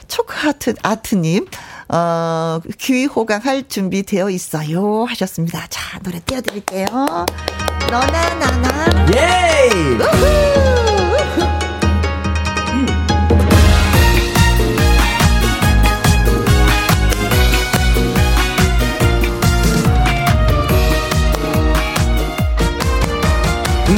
[0.09, 1.47] 초크하트 아트님,
[1.93, 5.05] 어, 귀 호강할 준비되어 있어요.
[5.05, 5.67] 하셨습니다.
[5.69, 6.87] 자, 노래 띄워드릴게요.
[7.91, 9.07] 너나, 나나.
[9.15, 9.69] 예!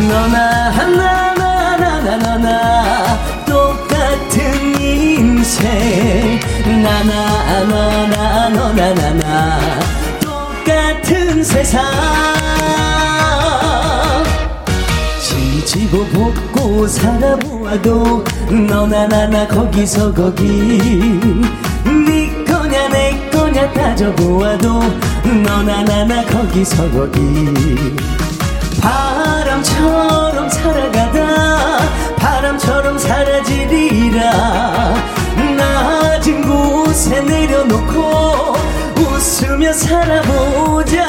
[0.09, 0.53] 너나 하나
[11.54, 11.84] 세상.
[15.20, 20.42] 지지고 볶고 살아보아도 너나 나나 거기서 거기.
[21.84, 24.80] 네 거냐 내 거냐 따져보아도
[25.22, 27.20] 너나 나나 거기서 거기.
[28.80, 31.78] 바람처럼 살아가다
[32.16, 34.94] 바람처럼 사라지리라.
[35.56, 38.56] 낮은 곳에 내려놓고
[39.34, 41.08] 웃으며 살아보자.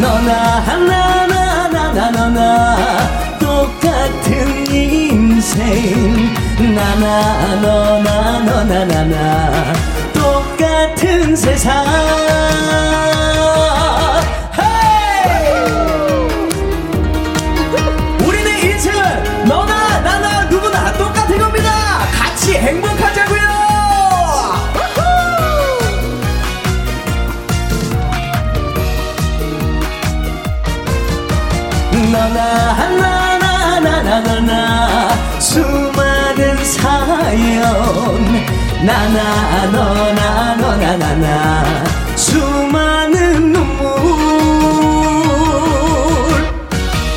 [0.00, 3.38] 너나 하나 나나 너나.
[3.40, 6.32] 똑같은 인생.
[6.58, 9.72] 나나 너나 너나 나나.
[10.12, 11.84] 똑같은 세상
[38.84, 41.84] 나나 너나 너나 나나.
[42.16, 43.92] 수많은 눈물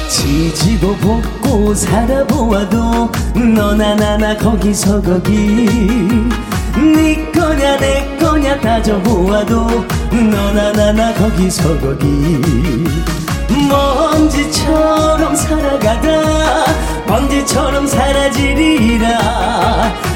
[0.08, 5.66] 지지고 볶고 살아보아도 너나 나나 거기서 거기.
[6.78, 12.06] 네 거냐 내 거냐 따져보아도 너나 나나 거기서 거기.
[13.70, 16.10] 먼지처럼 살아가다
[17.08, 19.08] 먼지처럼 사라지리라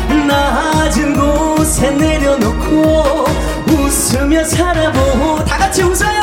[0.10, 3.26] 낮은 곳에 내려놓고
[3.68, 6.20] 웃으며 살아보 다 같이 웃어요.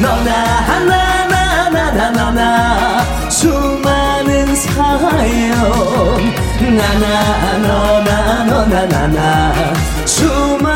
[0.00, 6.36] 너나 하나 나나 나나 수많은 사연.
[6.60, 9.52] 나나 너나 너나 나나.
[10.04, 10.75] 수많은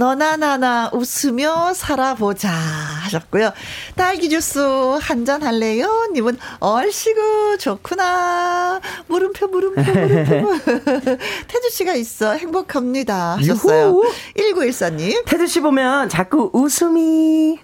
[0.00, 3.52] 너나 나나 웃으며 살아보자 하셨고요.
[3.96, 4.58] 딸기 주스
[4.98, 6.08] 한 잔 할래요?
[6.14, 8.80] 님은 얼씨구 좋구나.
[9.08, 10.52] 물음표 물음표 물음표.
[11.46, 13.36] 태주 씨가 있어 행복합니다.
[13.36, 14.00] 하셨어요.
[14.38, 15.22] 1914님.
[15.26, 17.58] 태주 씨 보면 자꾸 웃음이.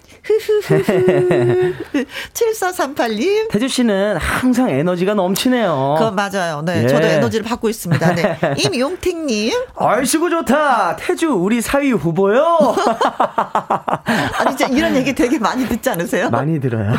[2.33, 3.49] 7438님.
[3.49, 5.95] 태주 씨는 항상 에너지가 넘치네요.
[5.97, 6.61] 그 맞아요.
[6.63, 6.83] 네.
[6.83, 6.87] 예.
[6.87, 8.13] 저도 에너지를 받고 있습니다.
[8.15, 8.37] 네.
[8.57, 9.53] 임용택님.
[9.75, 10.97] 얼씨구 좋다.
[10.97, 12.75] 태주 우리 사위 후보 요.
[14.39, 16.29] 아니, 이런 얘기 되게 많이 듣지 않으세요?
[16.29, 16.93] 많이 들어요.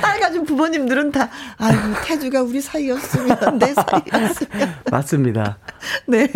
[0.00, 0.20] 딸
[0.56, 4.74] 부모님들은 다, 아유, 태주가 우리 사이였으면, 내 사이였으면.
[4.90, 5.58] 맞습니다.
[6.06, 6.26] 네.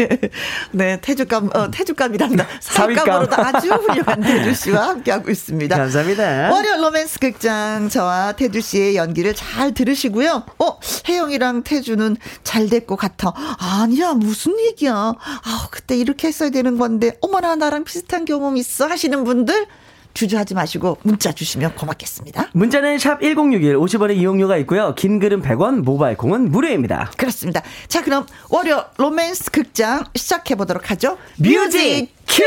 [0.73, 2.47] 네, 태주감, 어, 태주감이란다.
[2.61, 5.75] 사위감으로도 아주 훌륭한 태주 씨와 함께하고 있습니다.
[5.77, 6.51] 감사합니다.
[6.53, 10.45] 월요 로맨스 극장 저와 태주 씨의 연기를 잘 들으시고요.
[10.59, 10.79] 어,
[11.09, 13.33] 혜영이랑 태주는 잘될것 같아.
[13.59, 14.93] 아니야, 무슨 얘기야.
[14.95, 19.67] 아 그때 이렇게 했어야 되는 건데, 어머나, 나랑 비슷한 경험 있어 하시는 분들,
[20.15, 22.49] 주저하지 마시고 문자 주시면 고맙겠습니다.
[22.53, 24.95] 문자는 샵 1061, 50원의 이용료가 있고요.
[24.95, 27.11] 긴 글은 100원, 모바일 콩은 무료입니다.
[27.17, 27.63] 그렇습니다.
[27.89, 31.17] 자, 그럼 월요 로맨스 극장 시작해 보도록 하죠.
[31.39, 32.45] Music cue!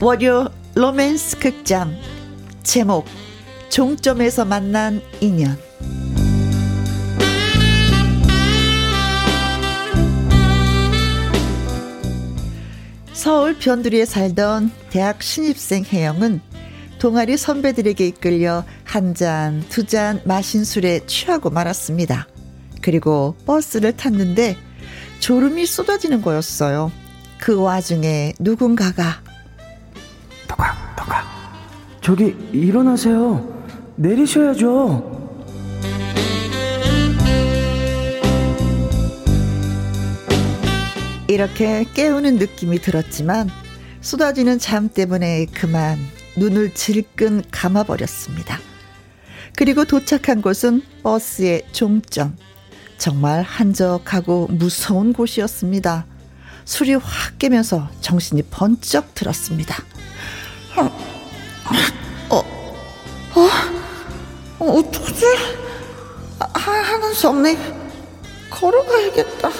[0.00, 1.96] 월요 로맨스 극장
[2.62, 3.06] 제목
[3.76, 5.54] 종점에서 만난 인연
[13.12, 16.40] 서울 변두리에 살던 대학 신입생 혜영은
[16.98, 22.28] 동아리 선배들에게 이끌려 한 잔, 두 잔 마신 술에 취하고 말았습니다.
[22.80, 24.56] 그리고 버스를 탔는데
[25.20, 26.90] 졸음이 쏟아지는 거였어요.
[27.38, 29.20] 그 와중에 누군가가
[30.48, 31.24] 너가, 너가,
[32.00, 33.54] 저기 일어나세요.
[33.96, 35.16] 내리셔야죠.
[41.28, 43.50] 이렇게 깨우는 느낌이 들었지만
[44.00, 45.98] 쏟아지는 잠 때문에 그만
[46.36, 48.58] 눈을 질끈 감아버렸습니다.
[49.56, 52.36] 그리고 도착한 곳은 버스의 종점.
[52.98, 56.06] 정말 한적하고 무서운 곳이었습니다.
[56.64, 59.76] 술이 확 깨면서 정신이 번쩍 들었습니다.
[60.76, 60.82] 어,
[62.30, 63.85] 어, 어,
[64.58, 65.26] 어 어떡하지?
[66.38, 67.56] 아, 하는 수 없네.
[68.50, 69.50] 걸어가야겠다.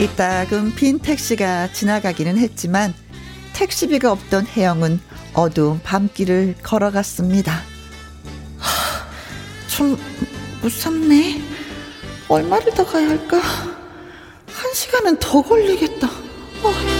[0.00, 2.94] 이따금 빈 택시가 지나가기는 했지만
[3.54, 5.00] 택시비가 없던 혜영은
[5.34, 7.62] 어두운 밤길을 걸어갔습니다.
[8.58, 9.98] 하, 좀
[10.62, 11.42] 무섭네.
[12.28, 13.38] 얼마를 더 가야 할까?
[13.38, 16.06] 한 시간은 더 걸리겠다.
[16.06, 16.97] 어.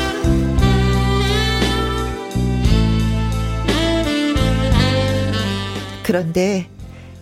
[6.08, 6.66] 그런데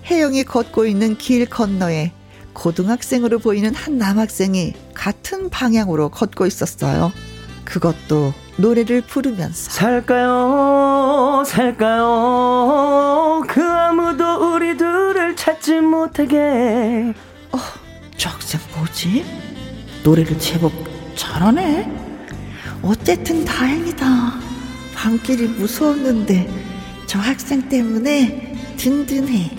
[0.09, 2.13] 혜영이 걷고 있는 길 건너에
[2.53, 7.13] 고등학생으로 보이는 한 남학생이 같은 방향으로 걷고 있었어요.
[7.65, 9.73] 그것도 노래를 부르면서.
[9.73, 11.43] 살까요?
[11.45, 13.43] 살까요?
[13.49, 17.13] 그 아무도 우리 둘을 찾지 못하게.
[17.51, 17.59] 어,
[18.17, 19.25] 저 학생 뭐지?
[20.05, 20.71] 노래를 제법
[21.17, 21.91] 잘하네.
[22.83, 24.07] 어쨌든 다행이다.
[24.95, 26.49] 밤길이 무서웠는데
[27.09, 29.51] 저 학생 때문에 든든해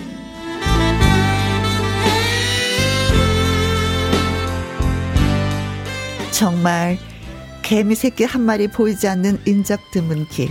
[6.30, 6.98] 정말
[7.62, 10.48] 개미 새끼 한 마리 보이지 않는 인적 드문 길.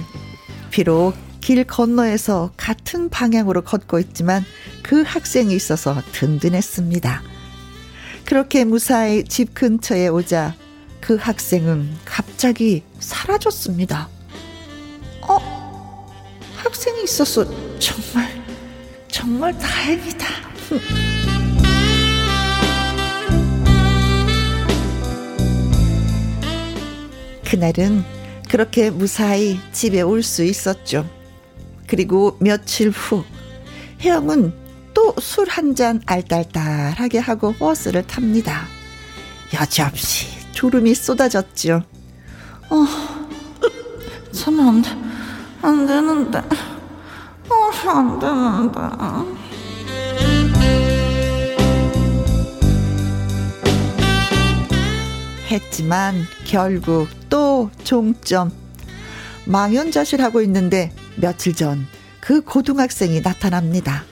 [0.69, 4.43] 비록 길 건너에서 같은 방향으로 걷고 있지만
[4.83, 7.23] 그 학생이 있어서 든든했습니다.
[8.25, 10.55] 그렇게 무사히 집 근처에 오자
[10.99, 14.09] 그 학생은 갑자기 사라졌습니다.
[15.21, 15.57] 어?
[16.57, 17.45] 학생이 있었어.
[17.79, 18.46] 정말,
[19.17, 20.27] 정말 다행이다.
[27.49, 28.03] 그날은
[28.49, 31.07] 그렇게 무사히 집에 올 수 있었죠.
[31.87, 33.23] 그리고 며칠 후
[34.01, 34.53] 혜영은
[34.93, 38.65] 또 술 한 잔 알딸딸하게 하고 버스를 탑니다.
[39.53, 41.83] 여지없이 졸음이 쏟아졌죠.
[42.69, 42.85] 어,
[44.31, 44.89] 자면 안 돼.
[45.61, 46.41] 안 되는데.
[47.67, 48.79] 어, 안 되는데.
[55.49, 58.51] 했지만 결국 또 종점.
[59.45, 61.87] 망연자실하고 있는데 며칠 전
[62.27, 64.03] 그 고등학생이 나타납니다.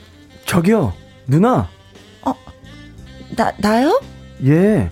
[0.46, 0.94] 저기요,
[1.28, 1.68] 누나.
[2.22, 2.34] 어,
[3.36, 4.00] 나, 나요?
[4.46, 4.90] 예.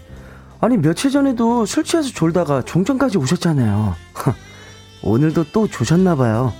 [0.59, 3.95] 아니, 며칠 전에도 술 취해서 졸다가 종점까지 오셨잖아요.
[5.03, 6.51] 오늘도 또 조셨나봐요.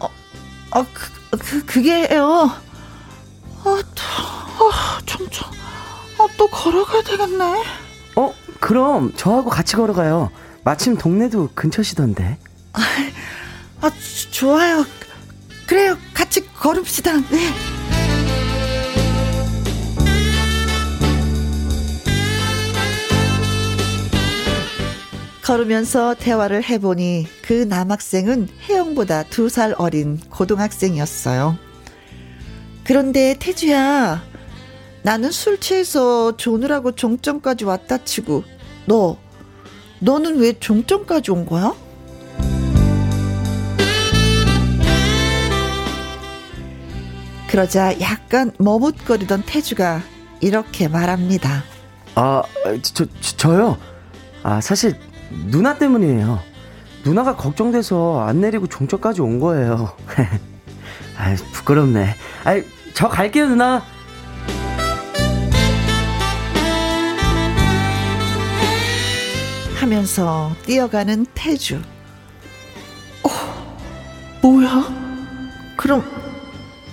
[0.00, 2.50] 어, 어, 그, 그, 그게요.
[3.64, 5.50] 아, 또, 아, 점점.
[6.18, 7.62] 아, 또 걸어가야 되겠네.
[8.16, 10.30] 어, 그럼 저하고 같이 걸어가요.
[10.64, 12.38] 마침 동네도 근처시던데.
[12.72, 12.80] 아,
[13.80, 13.90] 아
[14.30, 14.84] 좋아요.
[15.66, 15.96] 그래요.
[16.12, 17.12] 같이 걸읍시다.
[17.30, 17.79] 네.
[25.50, 31.58] 걸으면서 대화를 해보니 그 남학생은 혜영보다 두 살 어린 고등학생이었어요.
[32.84, 34.22] 그런데 태주야,
[35.02, 38.44] 나는 술 취해서 조느라고 종점까지 왔다 치고,
[38.86, 39.16] 너,
[39.98, 41.74] 너는 왜 종점까지 온 거야?
[47.48, 50.00] 그러자 약간 머뭇거리던 태주가
[50.40, 51.64] 이렇게 말합니다.
[52.14, 52.44] 아,
[52.82, 53.78] 저, 저 저요?
[54.44, 54.94] 아, 사실
[55.46, 56.40] 누나 때문이에요.
[57.04, 59.96] 누나가 걱정돼서 안 내리고 종점까지 온 거예요.
[61.16, 62.14] 아, 부끄럽네.
[62.44, 62.62] 아,
[62.94, 63.82] 저 갈게요, 누나.
[69.76, 71.80] 하면서 뛰어가는 태주.
[73.22, 73.78] 어,
[74.42, 74.84] 뭐야?
[75.76, 76.04] 그럼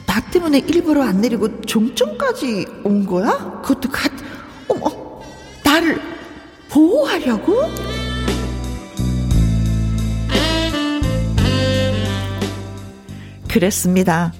[0.05, 3.61] 나 때문에 일부러 안 내리고 종점까지 온 거야?
[3.61, 4.09] 그것도 가,
[4.69, 5.21] 어머,
[5.63, 5.99] 나를
[6.69, 7.63] 보호하려고?
[13.49, 14.33] 그랬습니다.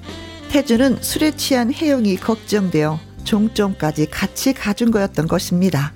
[0.49, 5.91] 태주는 술에 취한 혜영이 걱정되어 종점까지 같이 가준 거였던 것입니다.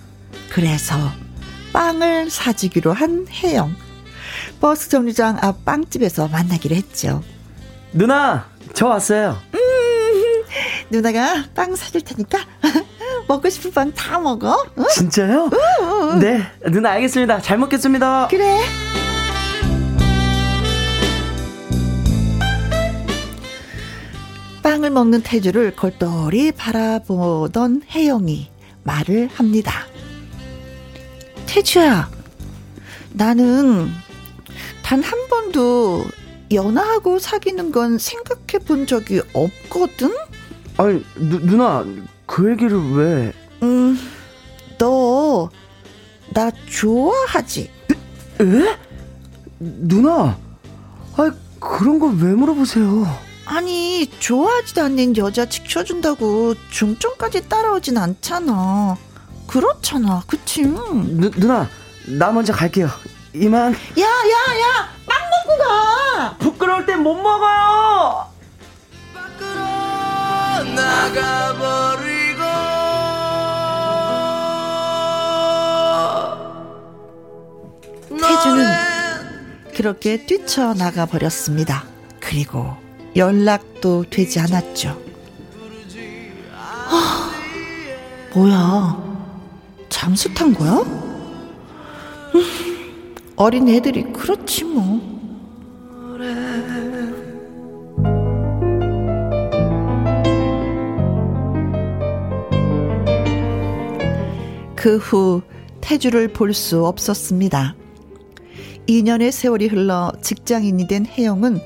[0.49, 0.95] 그래서
[1.73, 3.73] 빵을 사주기로 한 혜영.
[4.59, 7.23] 버스 정류장 앞 빵집에서 만나기로 했죠.
[7.93, 9.37] 누나, 저 왔어요.
[9.53, 10.43] 음,
[10.89, 12.39] 누나가 빵 사줄 테니까
[13.27, 14.65] 먹고 싶은 빵 다 먹어.
[14.77, 14.85] 응?
[14.93, 15.49] 진짜요?
[15.53, 16.19] 응, 응.
[16.19, 17.41] 네, 누나 알겠습니다.
[17.41, 18.27] 잘 먹겠습니다.
[18.29, 18.59] 그래.
[24.81, 28.49] 빵을 먹는 태주를 골똘히 바라보던 혜영이
[28.83, 29.85] 말을 합니다.
[31.45, 32.09] 태주야,
[33.13, 33.89] 나는
[34.83, 36.03] 단 한 번도
[36.51, 40.13] 연하하고 사귀는 건 생각해 본 적이 없거든?
[40.77, 41.85] 아니, 누, 누나,
[42.25, 43.33] 그 얘기를 왜?
[43.61, 43.97] 음,
[44.79, 45.49] 너,
[46.33, 47.69] 나 좋아하지?
[48.41, 48.77] 에?
[49.59, 50.37] 누나,
[51.15, 53.30] 아 그런 걸 왜 물어보세요?
[53.53, 58.95] 아니, 좋아하지도 않는 여자 지켜준다고 중점까지 따라오진 않잖아.
[59.45, 60.61] 그렇잖아, 그치?
[60.61, 61.67] 누, 누나,
[62.07, 62.87] 나 먼저 갈게요.
[63.33, 63.73] 이만.
[63.73, 64.89] 야, 야, 야!
[65.05, 66.37] 빵 먹고 가!
[66.37, 68.31] 부끄러울 땐 못 먹어요!
[70.75, 72.43] 나가버리고
[78.09, 81.83] 태주는 그렇게 뛰쳐나가 버렸습니다.
[82.21, 82.80] 그리고
[83.15, 84.97] 연락도 되지 않았죠.
[86.55, 87.31] 아,
[88.33, 89.11] 뭐야?
[89.89, 90.77] 잠수 탄 거야?
[92.33, 95.11] 음, 어린 애들이 그렇지 뭐.
[104.75, 105.41] 그 후
[105.81, 107.75] 태주를 볼 수 없었습니다.
[108.87, 111.59] 2년의 세월이 흘러 직장인이 된 혜영은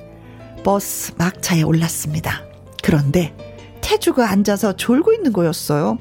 [0.66, 2.42] 버스 막차에 올랐습니다.
[2.84, 3.36] 그런데
[3.82, 6.00] 태주가 앉아서 졸고 있는 거였어요.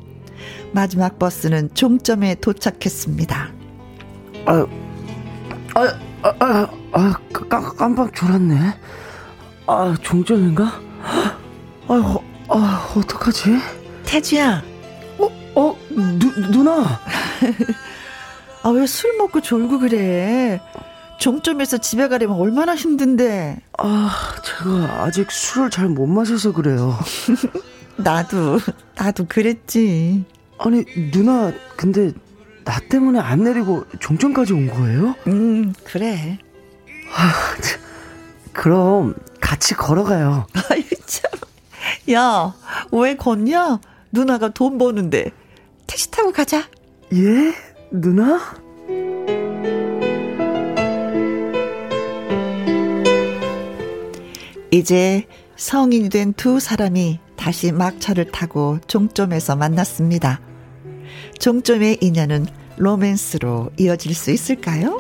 [0.73, 3.53] 마지막 버스는 종점에 도착했습니다.
[4.47, 4.67] 아,
[5.75, 5.81] 아,
[6.23, 8.57] 아, 아, 아 깜, 깜빡 졸았네.
[9.67, 10.81] 아, 종점인가?
[11.89, 13.59] 아, 아, 어떡하지?
[14.07, 14.63] 태주야.
[15.19, 17.01] 어, 어, 누, 누나.
[18.63, 20.59] 아, 왜 술 먹고 졸고 그래?
[21.25, 23.59] 종점에서 집에 가려면 얼마나 힘든데.
[23.79, 24.11] 아,
[24.45, 26.99] 제가 아직 술을 잘 못 마셔서 그래요.
[27.97, 28.59] 나도,
[28.95, 30.23] 나도 그랬지.
[30.59, 32.13] 아니, 누나, 근데
[32.67, 35.15] 나 때문에 안 내리고 종점까지 온 거예요?
[35.27, 36.39] 음, 그래.
[37.17, 37.33] 아,
[38.53, 40.47] 그럼 같이 걸어가요.
[40.71, 41.31] 아유, 참.
[42.13, 42.55] 야,
[42.93, 43.81] 왜 걷냐?
[44.13, 45.31] 누나가 돈 버는데.
[45.87, 46.65] 택시 타고 가자.
[47.15, 47.55] 예?
[47.91, 48.63] 누나?
[54.75, 60.41] 이제 성인이 된 두 사람이 다시 막차를 타고 종점에서 만났습니다.
[61.39, 62.47] 종점의 인연은
[62.77, 64.99] 로맨스로 이어질 수 있을까요?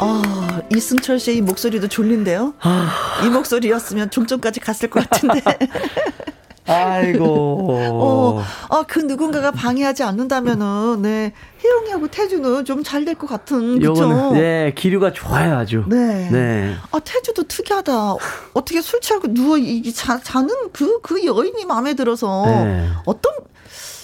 [0.00, 2.54] 아, 이승철 씨의 이 목소리도 졸린데요?
[2.62, 3.22] 아...
[3.24, 5.40] 이 목소리였으면 종점까지 갔을 것 같은데.
[6.72, 7.68] 아이고.
[7.70, 11.32] 어, 아, 그 누군가가 방해하지 않는다면은, 네.
[11.64, 14.32] 혜영이하고 태주는 좀 잘 될 것 같은, 그죠?
[14.32, 15.84] 네, 기류가 좋아요, 아주.
[15.88, 16.28] 네.
[16.30, 16.74] 네.
[16.92, 18.14] 아, 태주도 특이하다.
[18.54, 22.44] 어떻게 술 취하고 누워, 이, 자, 자는 그, 그 여인이 마음에 들어서.
[22.46, 22.88] 네.
[23.06, 23.32] 어떤,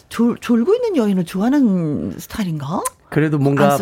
[0.08, 2.82] 졸, 졸고 있는 여인을 좋아하는 스타일인가?
[3.10, 3.76] 그래도 뭔가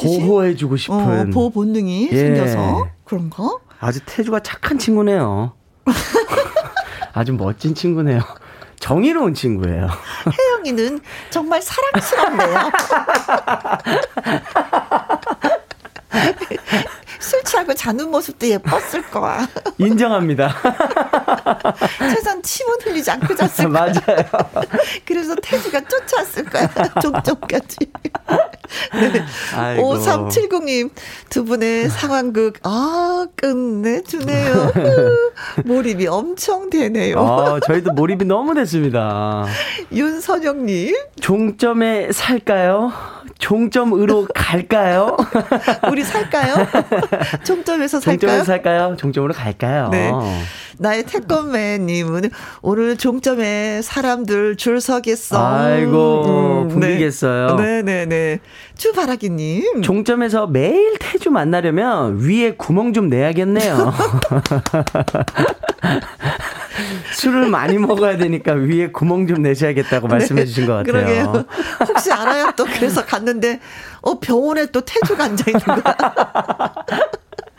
[0.00, 2.16] 보호해주고 싶은 어, 보호 본능이 예.
[2.16, 3.58] 생겨서 그런가?
[3.80, 5.52] 아주 태주가 착한 친구네요.
[7.12, 8.20] 아주 멋진 친구네요.
[8.78, 9.88] 정의로운 친구예요.
[10.26, 11.00] 혜영이는
[11.30, 12.70] 정말 사랑스럽네요.
[17.22, 19.48] 술 취하고 자는 모습도 예뻤을 거야.
[19.78, 20.54] 인정합니다.
[21.98, 23.92] 최소한 침은 흘리지 않고 잤을 거야.
[23.92, 24.24] 맞아요.
[25.06, 26.68] 그래서 태주가 쫓아왔을 거야.
[27.00, 27.76] 종점까지.
[28.94, 29.24] 네.
[29.76, 30.90] 5370님,
[31.30, 34.72] 두 분의 상황극, 아, 끝내주네요.
[35.64, 37.18] 몰입이 엄청 되네요.
[37.18, 39.44] 아, 저희도 몰입이 너무 됐습니다.
[39.92, 40.94] 윤선영님.
[41.20, 42.92] 종점에 살까요?
[43.38, 45.16] 종점으로 갈까요?
[45.90, 46.54] 우리 살까요?
[47.44, 48.18] 종점에서 살까요?
[48.18, 48.96] 종점에서 살까요?
[48.96, 49.88] 종점으로 갈까요?
[49.90, 50.10] 네.
[50.78, 52.30] 나의 태권맨님은
[52.62, 55.38] 오늘 종점에 사람들 줄 서겠어.
[55.38, 57.56] 아이고, 음, 붐비겠어요.
[57.56, 57.82] 네.
[57.82, 58.06] 네네네.
[58.06, 58.38] 네,
[58.76, 59.82] 주바라기님.
[59.82, 63.92] 종점에서 매일 태주 만나려면 위에 구멍 좀 내야겠네요.
[67.12, 70.92] 술을 많이 먹어야 되니까 위에 구멍 좀 내셔야겠다고 네, 말씀해 주신 것 같아요.
[70.92, 71.44] 그러게요.
[71.88, 72.52] 혹시 알아요?
[72.56, 73.60] 또 그래서 갔는데,
[74.00, 76.74] 어, 병원에 또 태주가 앉아 있는 거야.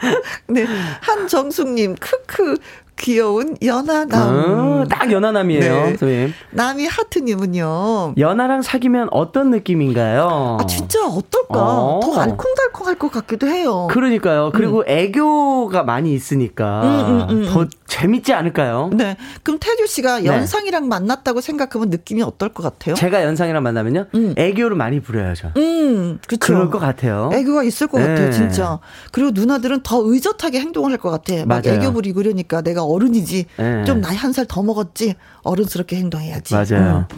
[0.50, 0.66] 네.
[1.02, 2.58] 한정숙님, 크크.
[2.98, 4.14] 귀여운 연하남.
[4.14, 5.98] 아, 딱 연하남이에요, 네.
[5.98, 6.34] 선생님.
[6.52, 8.14] 남이 하트님은요.
[8.18, 10.58] 연하랑 사귀면 어떤 느낌인가요?
[10.62, 11.60] 아, 진짜 어떨까?
[11.60, 12.00] 어.
[12.04, 13.88] 더 알콩달콩 할 것 같기도 해요.
[13.92, 14.52] 그러니까요.
[14.54, 14.84] 그리고 음.
[14.88, 17.70] 애교가 많이 있으니까 음, 음, 음더 음.
[17.88, 18.92] 재밌지 않을까요?
[18.94, 19.18] 네.
[19.42, 20.26] 그럼 태주 씨가 네.
[20.26, 20.90] 연상이랑 네.
[20.90, 22.96] 만났다고 생각하면 느낌이 어떨 것 같아요?
[22.96, 24.06] 제가 연상이랑 만나면요?
[24.16, 24.34] 음.
[24.38, 25.52] 애교를 많이 부려야죠.
[25.58, 26.54] 음, 그쵸.
[26.54, 27.32] 그럴 것 같아요.
[27.34, 28.08] 애교가 있을 것 네.
[28.08, 28.80] 같아요, 진짜.
[29.12, 31.34] 그리고 누나들은 더 의젓하게 행동을 할 것 같아.
[31.46, 31.80] 막 맞아요.
[31.82, 33.46] 애교 부리고 이러니까 내가 어른이지.
[33.58, 33.84] 네.
[33.86, 35.16] 좀 나이 한 살 더 먹었지.
[35.44, 36.54] 어른스럽게 행동해야지.
[36.54, 37.08] 맞아요.
[37.10, 37.18] 음.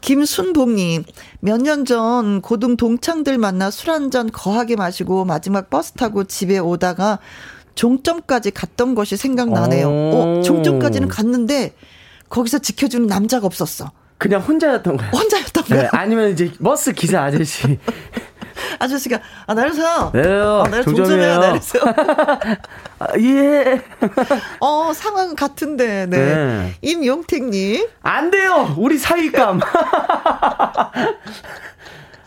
[0.00, 1.04] 김순복님,
[1.40, 6.58] 몇 년 전 고등 동창들 만나 술 한 잔 거하게 마시고 마지막 버스 타고 집에
[6.58, 7.18] 오다가
[7.74, 9.88] 종점까지 갔던 것이 생각나네요.
[9.88, 11.72] 어, 종점까지는 갔는데
[12.28, 13.90] 거기서 지켜주는 남자가 없었어.
[14.18, 15.10] 그냥 혼자였던 거예요.
[15.12, 15.82] 혼자였던 거예요.
[15.82, 17.78] 네, 아니면 이제 버스 기사 아저씨.
[18.78, 20.10] 아저씨가 아 내리세요.
[20.14, 20.64] 네요.
[20.66, 21.38] 아, 종점이에요.
[21.38, 21.82] 내리세요.
[22.98, 23.82] 아, 예.
[24.60, 26.06] 어 상황 같은데.
[26.06, 26.34] 네.
[26.34, 26.74] 네.
[26.82, 27.88] 임용택님.
[28.02, 28.74] 안 돼요.
[28.78, 29.60] 우리 사이감.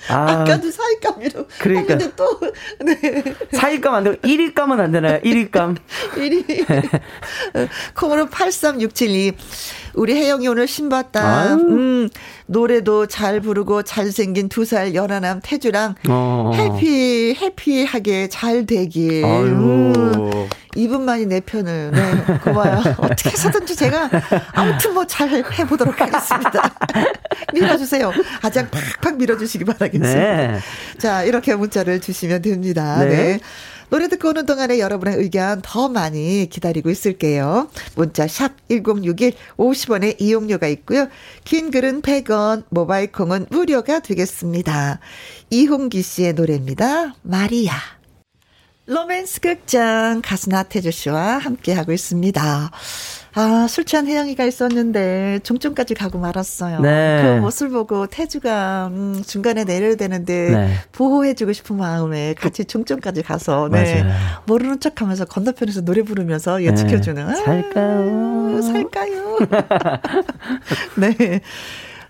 [0.10, 1.48] 아, 까도 사익감이라고.
[1.60, 1.98] 그러니까.
[1.98, 2.39] 근데 또,
[2.80, 3.24] 네.
[3.52, 5.20] 사익감 안 되고, 1일감은 안 되나요?
[5.20, 5.78] 1일감.
[6.16, 7.02] 1일.
[7.95, 9.34] 콩으로 83672.
[9.94, 11.56] 우리 혜영이 오늘 신봤다.
[11.56, 12.10] 음,
[12.46, 16.52] 노래도 잘 부르고 잘생긴 두 살 연하남 태주랑 어.
[16.54, 19.24] 해피, 해피하게 잘 되길.
[19.24, 21.92] 음, 이분만이 내 편을.
[21.92, 22.82] 네, 고마워요.
[23.00, 24.10] 어떻게 해서든지 제가
[24.54, 26.74] 아무튼 뭐 잘 해보도록 하겠습니다.
[27.54, 28.12] 밀어주세요.
[28.42, 28.68] 가장
[29.02, 30.14] 팍팍 밀어주시기 바라겠습니다.
[30.14, 30.60] 네.
[30.98, 33.00] 자, 이렇게 문자를 주시면 됩니다.
[33.00, 33.10] 네.
[33.10, 33.40] 네.
[33.90, 37.70] 노래 듣고 오는 동안에 여러분의 의견 더 많이 기다리고 있을게요.
[37.96, 41.08] 문자 샵 1061, 50원의 이용료가 있고요.
[41.46, 45.00] 긴 글은 100원, 모바일 콩은 무료가 되겠습니다.
[45.50, 47.16] 이홍기 씨의 노래입니다.
[47.22, 47.74] 마리아.
[48.88, 52.72] 로맨스 극장 가수 나태주 씨와 함께하고 있습니다.
[53.40, 56.80] 아, 술 취한 혜영이가 있었는데 종점까지 가고 말았어요.
[56.80, 57.22] 네.
[57.22, 60.74] 그 모습을 보고 태주가 음, 중간에 내려야 되는데 네.
[60.92, 64.02] 보호해주고 싶은 마음에 같이 종점까지 가서 네.
[64.02, 64.16] 맞아요.
[64.48, 66.76] 모르는 척하면서 건너편에서 노래 부르면서 예, 네.
[66.76, 68.62] 지켜주는 아, 살까요?
[68.64, 69.38] 살까요?
[70.98, 71.42] 네.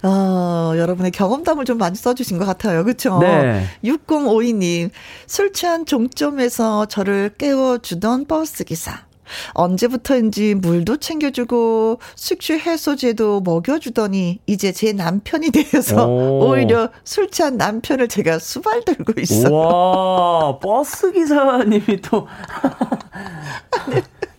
[0.04, 2.86] 어, 여러분의 경험담을 좀 많이 써주신 것 같아요.
[2.86, 3.20] 그쵸?
[3.20, 3.66] 네.
[3.84, 4.92] 6052님,
[5.26, 9.07] 술 취한 종점에서 저를 깨워주던 버스기사.
[9.54, 16.48] 언제부터인지 물도 챙겨주고 숙취 해소제도 먹여주더니 이제 제 남편이 되어서 오.
[16.50, 19.54] 오히려 술 취한 남편을 제가 수발 들고 있어요.
[19.54, 22.28] 와 버스 기사님이 또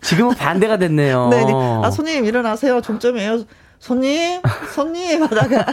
[0.03, 1.29] 지금은 반대가 됐네요.
[1.29, 1.53] 네 네.
[1.53, 2.81] 아 손님 일어나세요.
[2.81, 3.45] 종점이에요.
[3.79, 4.41] 손님,
[4.75, 5.67] 손님 하다가.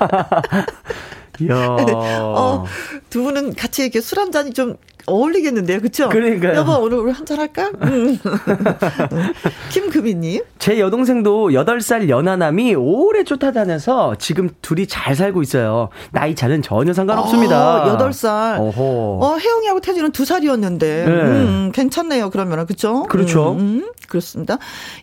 [1.41, 1.55] 이야.
[2.21, 2.65] 어,
[3.09, 4.77] 두 분은 같이 이렇게 술 한 잔이 좀
[5.07, 6.09] 어울리겠는데요, 그쵸?
[6.09, 6.55] 그러니까요.
[6.55, 7.71] 여보, 오늘 우리 한잔 할까?
[7.83, 8.17] 음.
[9.71, 10.41] 김금희님.
[10.59, 15.89] 제 여동생도 8살 연하남이 오래 쫓아다녀서 지금 둘이 잘 살고 있어요.
[16.11, 17.83] 나이 차는 전혀 상관없습니다.
[17.93, 18.59] 어, 8살.
[18.59, 19.19] 어허.
[19.21, 21.05] 어, 혜영이하고 태진은 2 살이었는데.
[21.05, 21.11] 네.
[21.11, 22.65] 음, 괜찮네요, 그러면은.
[22.65, 23.03] 그쵸?
[23.03, 23.51] 그렇죠.
[23.53, 24.57] 음, 음, 그렇습니다.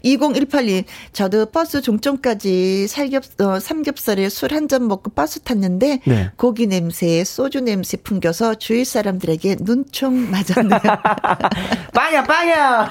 [0.05, 0.85] 2018님.
[1.13, 6.01] 저도 버스 종점까지 살겹, 어, 삼겹살에 술 한 잔 먹고 버스 탔는데.
[6.07, 6.31] 네.
[6.37, 10.81] 고기 냄새에 소주 냄새 풍겨서 주위 사람들에게 눈총 맞았네요.
[11.95, 12.91] 빵야, 빵야!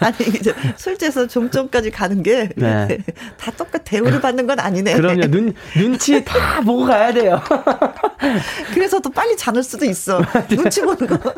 [0.00, 2.48] 아니, 이제 술집에서 종점까지 가는 게.
[2.56, 2.98] 네.
[3.36, 4.94] 다 똑같 대우를 받는 건 아니네.
[4.94, 5.26] 그럼요.
[5.26, 7.42] 눈, 눈치 다 보고 가야 돼요.
[8.72, 10.22] 그래서 또 빨리 자는 수도 있어.
[10.48, 11.34] 눈치 보는 거.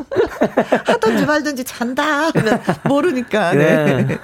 [0.85, 2.29] 하든지 말든지 잔다.
[2.35, 3.53] 하면 모르니까.
[3.53, 4.03] 네.
[4.03, 4.17] 네.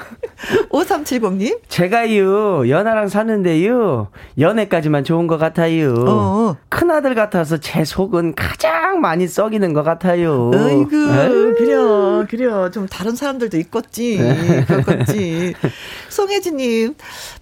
[0.72, 1.60] 5370님.
[1.68, 4.08] 제가요, 연하랑 사는데요,
[4.40, 5.94] 연애까지만 좋은 것 같아요.
[6.08, 6.56] 어.
[6.70, 10.52] 큰아들 같아서 제 속은 가장 많이 썩이는 것 같아요.
[10.54, 11.54] 어이구, 에이.
[11.58, 12.70] 그려, 그려.
[12.72, 14.18] 좀 다른 사람들도 있겠지.
[14.20, 14.66] 네.
[14.66, 15.54] 그렇겠지.
[16.10, 16.96] 송혜진님,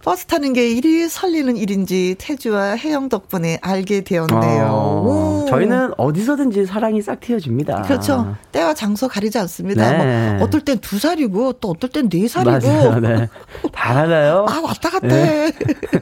[0.03, 4.65] 버스 타는 게 일이 설리는 일인지 태주와 혜영 덕분에 알게 되었네요.
[4.69, 5.49] 어, 오.
[5.49, 7.83] 저희는 어디서든지 사랑이 싹 튀어집니다.
[7.83, 8.35] 그렇죠.
[8.51, 9.91] 때와 장소 가리지 않습니다.
[9.97, 10.33] 네.
[10.37, 12.51] 뭐 어떨 땐 두 살이고, 또 어떨 땐 네 살이고.
[12.99, 13.27] 네.
[13.73, 14.45] 다 달라요.
[14.47, 15.51] 아, 왔다 갔다 해.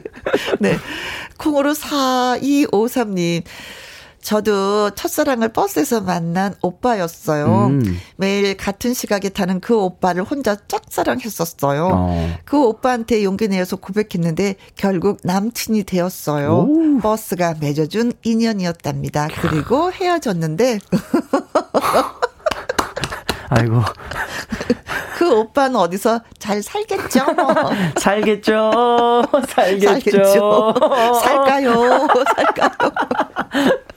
[0.60, 0.76] 네.
[1.38, 3.44] 콩으로 4253님.
[4.24, 7.66] 저도 첫사랑을 버스에서 만난 오빠였어요.
[7.66, 7.98] 음.
[8.16, 11.90] 매일 같은 시각에 타는 그 오빠를 혼자 짝사랑했었어요.
[11.92, 12.36] 어.
[12.46, 16.52] 그 오빠한테 용기 내어서 고백했는데 결국 남친이 되었어요.
[16.54, 16.98] 오.
[17.00, 19.28] 버스가 맺어준 인연이었답니다.
[19.42, 20.78] 그리고 헤어졌는데
[23.56, 23.80] 아이고.
[25.16, 27.20] 그 오빠는 어디서 잘 살겠죠?
[27.96, 29.22] 살겠죠.
[29.48, 29.88] 살겠죠.
[30.00, 30.74] 살겠죠.
[31.22, 32.08] 살까요?
[32.34, 32.92] 살까요?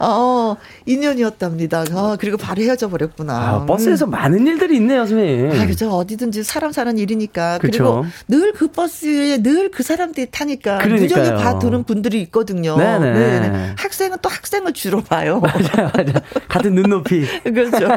[0.00, 1.84] 어, 어, 인연이었답니다.
[1.92, 3.32] 아, 그리고 바로 헤어져 버렸구나.
[3.34, 5.60] 아, 버스에서 많은 일들이 있네요, 선생님.
[5.60, 5.90] 아, 그죠.
[5.90, 7.58] 어디든지 사람 사는 일이니까.
[7.58, 7.70] 그쵸.
[7.70, 10.78] 그리고 늘 그 버스에 늘 그 사람들이 타니까.
[10.86, 12.76] 무정히 봐두는 분들이 있거든요.
[12.76, 13.12] 네네.
[13.12, 13.74] 네네.
[13.78, 15.38] 학생은 또 학생을 주로 봐요.
[15.44, 16.20] 맞아, 맞아.
[16.48, 17.26] 같은 눈높이.
[17.44, 17.88] 그렇죠.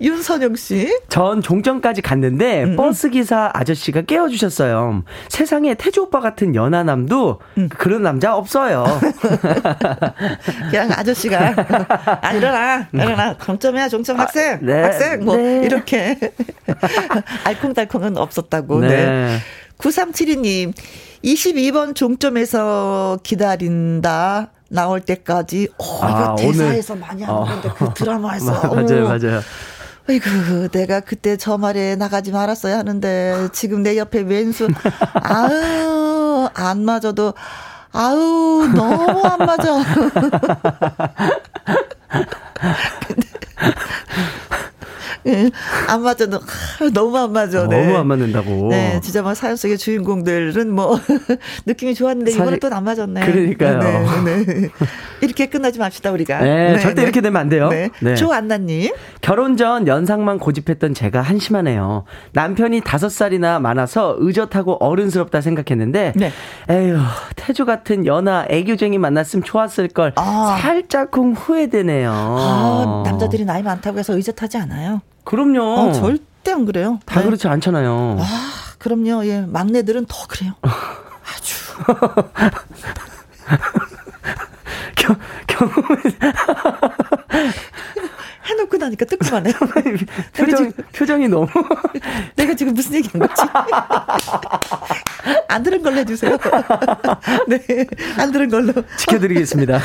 [0.00, 0.96] 윤선영 씨.
[1.08, 5.02] 전 종점까지 갔는데 음, 버스 기사 아저씨가 깨워주셨어요.
[5.28, 7.68] 세상에 태주 오빠 같은 연하남도 음.
[7.70, 8.84] 그런 남자 없어요.
[10.70, 14.82] 그냥 아저씨가 아 일어나 일어나 종점이야 종점 학생 네.
[14.82, 15.62] 학생 뭐 네.
[15.64, 16.18] 이렇게
[17.44, 18.88] 알콩달콩은 없었다고 네.
[18.88, 19.38] 네.
[19.78, 20.72] 9372님
[21.24, 26.52] 22번 종점에서 기다린다 나올 때까지 어 이거 아, 오늘.
[26.52, 27.44] 대사에서 많이 하는 어.
[27.44, 29.04] 건데 그 드라마에서 맞아요.
[29.08, 29.40] 맞아요.
[30.08, 34.68] 아이고 내가 그때 저 말에 나가지 말았어야 하는데 지금 내 옆에 왼수
[35.14, 37.34] 아유 안 맞아도
[37.98, 39.72] 아우 너무 안 맞아.
[43.08, 44.35] 예,
[45.88, 47.66] 안 맞아도 아, 너무 안 맞아.
[47.66, 47.84] 네.
[47.86, 48.68] 너무 안 맞는다고.
[48.70, 50.98] 네, 진짜 막 사연 속의 주인공들은 뭐
[51.66, 53.20] 느낌이 좋았는데 이번에 사실- 또안 맞았네.
[53.26, 53.78] 그러니까요.
[54.24, 54.68] 네, 네.
[55.20, 56.40] 이렇게 끝나지 맙시다 우리가.
[56.40, 57.68] 네, 절대 이렇게 되면 안 돼요.
[57.68, 57.90] 네.
[58.00, 58.14] 네.
[58.14, 58.92] 조안나님.
[59.20, 62.04] 결혼 전 연상만 고집했던 제가 한심하네요.
[62.32, 66.32] 남편이 다섯 살이나 많아서 의젓하고 어른스럽다 생각했는데, 네.
[66.70, 66.98] 에휴,
[67.36, 70.58] 태주 같은 연하 애교쟁이 만났으면 좋았을 걸 아.
[70.60, 72.10] 살짝쿵 후회되네요.
[72.12, 75.00] 아, 남자들이 나이 많다고 해서 의젓하지 않아요.
[75.26, 75.60] 그럼요.
[75.60, 77.00] 어, 절대 안 그래요.
[77.04, 77.26] 다 네.
[77.26, 78.16] 그렇지 않잖아요.
[78.20, 79.26] 아, 그럼요.
[79.26, 80.52] 예, 막내들은 더 그래요.
[80.62, 81.56] 아주.
[84.94, 85.16] 경,
[85.48, 85.98] 경험을,
[88.46, 89.54] 해놓고 나니까 뜨끔하네요.
[90.32, 91.48] 표정, 표정이 너무.
[92.36, 93.42] 내가 지금 무슨 얘기 한 거지?
[95.48, 96.38] 안 들은 걸로 해주세요.
[97.48, 97.86] 네,
[98.18, 98.72] 안 들은 걸로.
[98.98, 99.80] 지켜드리겠습니다.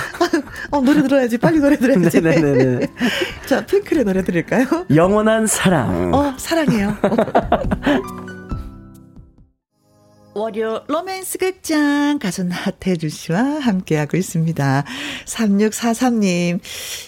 [0.71, 1.37] 어, 노래 들어야지.
[1.37, 2.21] 빨리 노래 들어야지.
[2.21, 2.87] 네네네네.
[3.45, 4.65] 자, 핑클의 노래 들을까요?
[4.95, 6.13] 영원한 사랑.
[6.13, 6.97] 어, 사랑해요.
[10.41, 14.83] 월요 로맨스 극장 가수 나태주 씨와 함께하고 있습니다.
[15.25, 16.59] 3643님,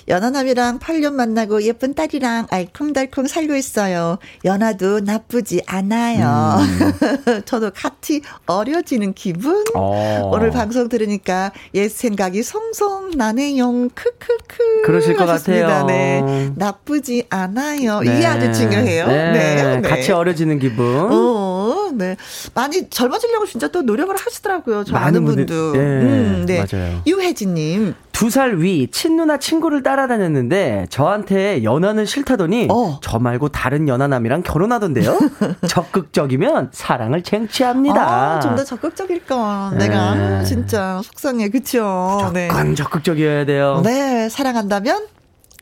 [0.07, 4.19] 연하남이랑 8년 만나고 예쁜 딸이랑 알콩달콩 살고 있어요.
[4.45, 6.59] 연하도 나쁘지 않아요.
[7.45, 9.63] 저도 같이 어려지는 기분?
[9.73, 10.29] 어.
[10.31, 13.89] 오늘 방송 들으니까 옛 생각이 송송 나네요.
[13.95, 14.83] 크크크.
[14.85, 15.67] 그러실 것 하셨습니다.
[15.67, 15.85] 같아요.
[15.87, 16.51] 네.
[16.55, 18.01] 나쁘지 않아요.
[18.01, 18.15] 네.
[18.15, 19.07] 이게 아주 중요해요.
[19.07, 19.31] 네.
[19.31, 19.77] 네.
[19.79, 19.89] 네.
[19.89, 20.85] 같이 어려지는 기분.
[21.11, 22.15] 어, 네.
[22.53, 24.83] 많이 젊어 지려고 진짜 또 노력을 하시더라고요.
[24.83, 25.75] 저 많은 아는 분도.
[25.75, 26.65] 예, 음, 네.
[26.71, 27.01] 맞아요.
[27.07, 27.95] 유혜진님.
[28.13, 32.99] 두 살 위 친누나 친구를 따라다녔는데 저한테 연하는 싫다더니 어.
[33.01, 35.17] 저 말고 다른 연하남이랑 결혼하던데요.
[35.67, 38.35] 적극적이면 사랑을 쟁취합니다.
[38.35, 39.77] 아, 좀 더 적극적일 건.
[39.77, 39.87] 네.
[39.87, 41.49] 내가 진짜 속상해.
[41.49, 42.29] 그쵸?
[42.33, 42.47] 네.
[42.47, 43.81] 무조건 적극적이어야 돼요.
[43.83, 45.07] 네, 사랑한다면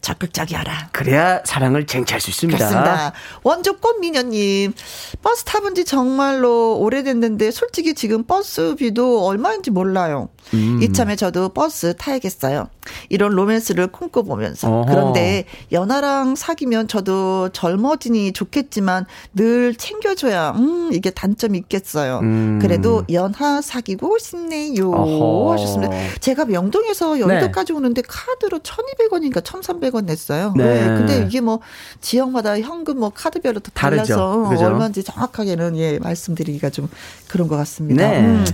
[0.01, 0.89] 적극적이어라.
[0.91, 2.57] 그래야 사랑을 쟁취할 수 있습니다.
[2.57, 3.13] 그렇습니다.
[3.43, 4.73] 원조꽃 미녀님,
[5.21, 10.29] 버스 타본 지 정말로 오래됐는데 솔직히 지금 버스비도 얼마인지 몰라요.
[10.53, 10.81] 음.
[10.81, 12.67] 이참에 저도 버스 타야겠어요.
[13.09, 14.69] 이런 로맨스를 꿈꿔보면서.
[14.69, 14.85] 어허.
[14.89, 22.19] 그런데 연하랑 사귀면 저도 젊어지니 좋겠지만 늘 챙겨줘야, 음, 이게 단점이 있겠어요.
[22.19, 22.59] 음.
[22.61, 24.91] 그래도 연하 사귀고 싶네요.
[24.91, 25.53] 어허.
[25.53, 25.95] 하셨습니다.
[26.19, 27.77] 제가 명동에서 여의도까지 네.
[27.77, 30.53] 오는데 카드로 1200원인가 1300원 냈어요.
[30.57, 30.81] 네.
[30.81, 30.87] 네.
[30.87, 31.59] 근데 이게 뭐
[32.01, 36.89] 지역마다 현금 뭐 카드별로 또 달라서 얼마인지 정확하게는 예, 말씀드리기가 좀
[37.27, 38.09] 그런 것 같습니다.
[38.09, 38.19] 네.
[38.19, 38.45] 음.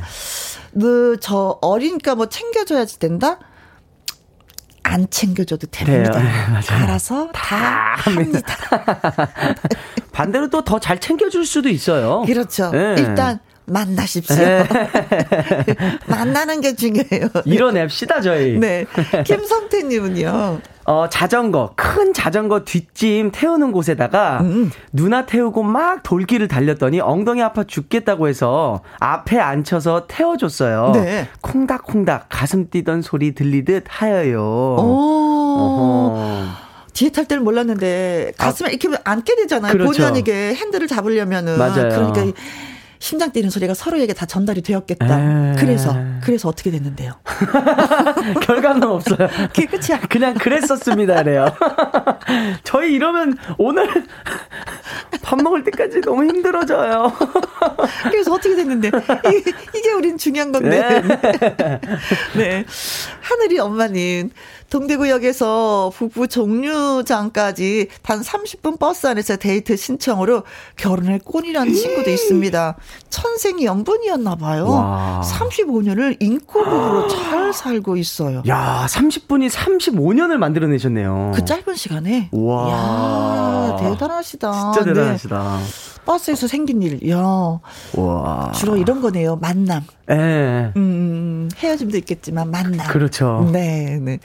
[0.80, 3.40] 그 저 어 리니까 뭐 챙겨줘야지 된다?
[4.84, 6.18] 안 챙겨줘도 됩니다.
[6.22, 6.30] 네,
[6.74, 8.56] 알아서 다, 다 합니다.
[10.14, 12.24] 반대로 또 더 잘 챙겨줄 수도 있어요.
[12.26, 12.72] 그렇죠.
[12.72, 12.96] 네.
[12.98, 14.36] 일단 만나십시오.
[14.38, 14.66] 네.
[16.08, 17.28] 만나는 게 중요해요.
[17.44, 18.58] 이뤄냅시다, 저희.
[18.58, 18.86] 네.
[19.26, 20.62] 김성태님은요.
[20.88, 24.72] 어, 자전거, 큰 자전거 뒷짐 태우는 곳에다가 음.
[24.94, 30.92] 누나 태우고 막 돌길을 달렸더니 엉덩이 아파 죽겠다고 해서 앞에 앉혀서 태워줬어요.
[30.94, 31.28] 네.
[31.42, 34.42] 콩닥콩닥 가슴 뛰던 소리 들리듯 하여요.
[34.42, 36.18] 오.
[36.94, 39.74] 뒤에 탈 때는 몰랐는데 가슴에 아, 이렇게 앉게 되잖아요.
[39.74, 39.92] 그렇죠.
[39.92, 41.58] 본의 아니게 핸들을 잡으려면은.
[41.58, 41.90] 맞아요.
[41.90, 42.40] 그러니까
[43.00, 45.52] 심장 뛰는 소리가 서로에게 다 전달이 되었겠다.
[45.52, 45.56] 에이.
[45.58, 47.14] 그래서 그래서 어떻게 됐는데요?
[48.44, 49.30] 결과는 없어요.
[49.54, 50.00] 그게 끝이야.
[50.10, 51.48] 그냥 그랬었습니다래요.
[52.64, 53.88] 저희 이러면 오늘
[55.22, 57.14] 밥 먹을 때까지 너무 힘들어져요.
[58.10, 58.92] 그래서 어떻게 됐는데
[59.36, 61.02] 이게, 이게 우린 중요한 건데.
[61.02, 61.80] 네.
[62.36, 62.66] 네.
[63.22, 64.32] 하늘이 엄마님
[64.70, 70.44] 동대구역에서 부부 종류장까지 단 30분 버스 안에서 데이트 신청으로
[70.76, 72.76] 결혼을 꼰이라는 친구도 있습니다.
[73.10, 74.68] 천생 연분이었나 봐요.
[74.68, 75.22] 와.
[75.24, 78.44] 35년을 인코부부로 잘 살고 있어요.
[78.48, 81.32] 야, 30분이 35년을 만들어내셨네요.
[81.36, 82.30] 그 짧은 시간에.
[82.34, 82.70] 와.
[82.72, 84.72] 야, 대단하시다.
[84.74, 85.58] 진짜 대단하시다.
[85.60, 85.98] 네.
[86.06, 87.20] 버스에서 생긴 일, 야.
[87.96, 88.52] 와.
[88.56, 89.36] 주로 이런 거네요.
[89.36, 89.84] 만남.
[90.10, 90.14] 예.
[90.16, 92.88] 음, 음, 헤어짐도 있겠지만 만남.
[92.88, 93.50] 그렇죠.
[93.52, 94.20] 네, 네.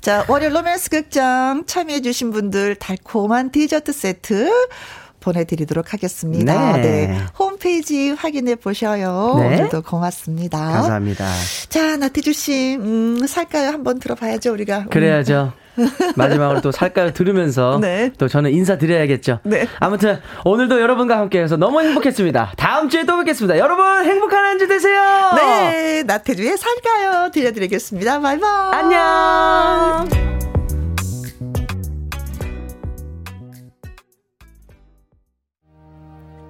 [0.00, 4.50] 자, 월요 로맨스 극장 참여해주신 분들 달콤한 디저트 세트.
[5.20, 6.76] 보내드리도록 하겠습니다.
[6.76, 7.06] 네.
[7.06, 7.18] 네.
[7.38, 9.36] 홈페이지 확인해 보셔요.
[9.38, 9.46] 네.
[9.46, 10.58] 오늘도 고맙습니다.
[10.58, 11.26] 감사합니다.
[11.70, 13.70] 자, 나태주 씨, 음, 살까요?
[13.70, 14.84] 한번 들어봐야죠, 우리가.
[14.90, 15.54] 그래야죠.
[16.16, 18.10] 마지막으로 또 살까요 들으면서 네.
[18.18, 19.40] 또 저는 인사드려야겠죠.
[19.44, 19.66] 네.
[19.80, 22.52] 아무튼 오늘도 여러분과 함께해서 너무 행복했습니다.
[22.56, 23.58] 다음 주에 또 뵙겠습니다.
[23.58, 25.02] 여러분 행복한 한 주 되세요.
[25.34, 28.20] 네, 나태주의 살까요 들려드리겠습니다.
[28.20, 28.70] 바이바이.
[28.72, 30.43] 안녕.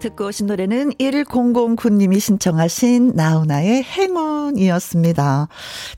[0.04, 5.48] 듣고 오신 노래는 1009님이 신청하신 나훈아의 행운이었습니다.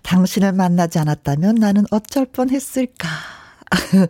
[0.02, 3.08] 당신을 만나지 않았다면 나는 어쩔 뻔 했을까.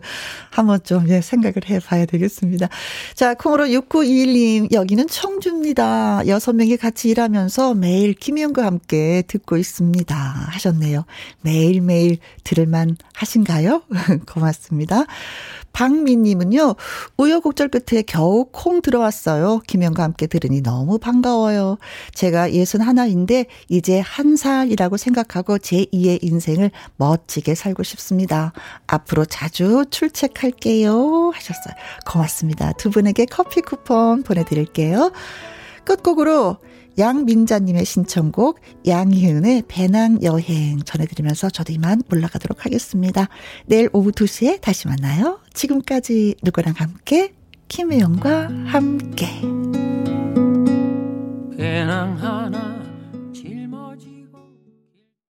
[0.51, 2.69] 한번 좀, 예, 생각을 해 봐야 되겠습니다.
[3.15, 6.27] 자, 콩으로 6921님, 여기는 청주입니다.
[6.27, 10.15] 여섯 명이 같이 일하면서 매일 김희영과 함께 듣고 있습니다.
[10.15, 11.05] 하셨네요.
[11.41, 13.81] 매일매일 들을만 하신가요?
[14.31, 15.05] 고맙습니다.
[15.77, 16.73] 박미님은요,
[17.17, 19.61] 우여곡절 끝에 겨우 콩 들어왔어요.
[19.67, 21.77] 김영과 함께 들으니 너무 반가워요.
[22.15, 28.53] 제가 예순 하나인데, 이제 한 살이라고 생각하고 제 2의 인생을 멋지게 살고 싶습니다.
[28.87, 31.29] 앞으로 자주 출첵할게요.
[31.35, 31.75] 하셨어요.
[32.07, 32.71] 고맙습니다.
[32.71, 35.11] 두 분에게 커피 쿠폰 보내드릴게요.
[35.85, 36.57] 끝곡으로
[36.97, 43.29] 양민자님의 신청곡 양희은의 배낭 여행 전해드리면서 저도 이만 올라가도록 하겠습니다.
[43.65, 45.39] 내일 오후 2시에 다시 만나요.
[45.53, 47.33] 지금까지 누구랑 함께
[47.67, 49.27] 김혜영과 함께
[51.57, 52.76] 배낭 하나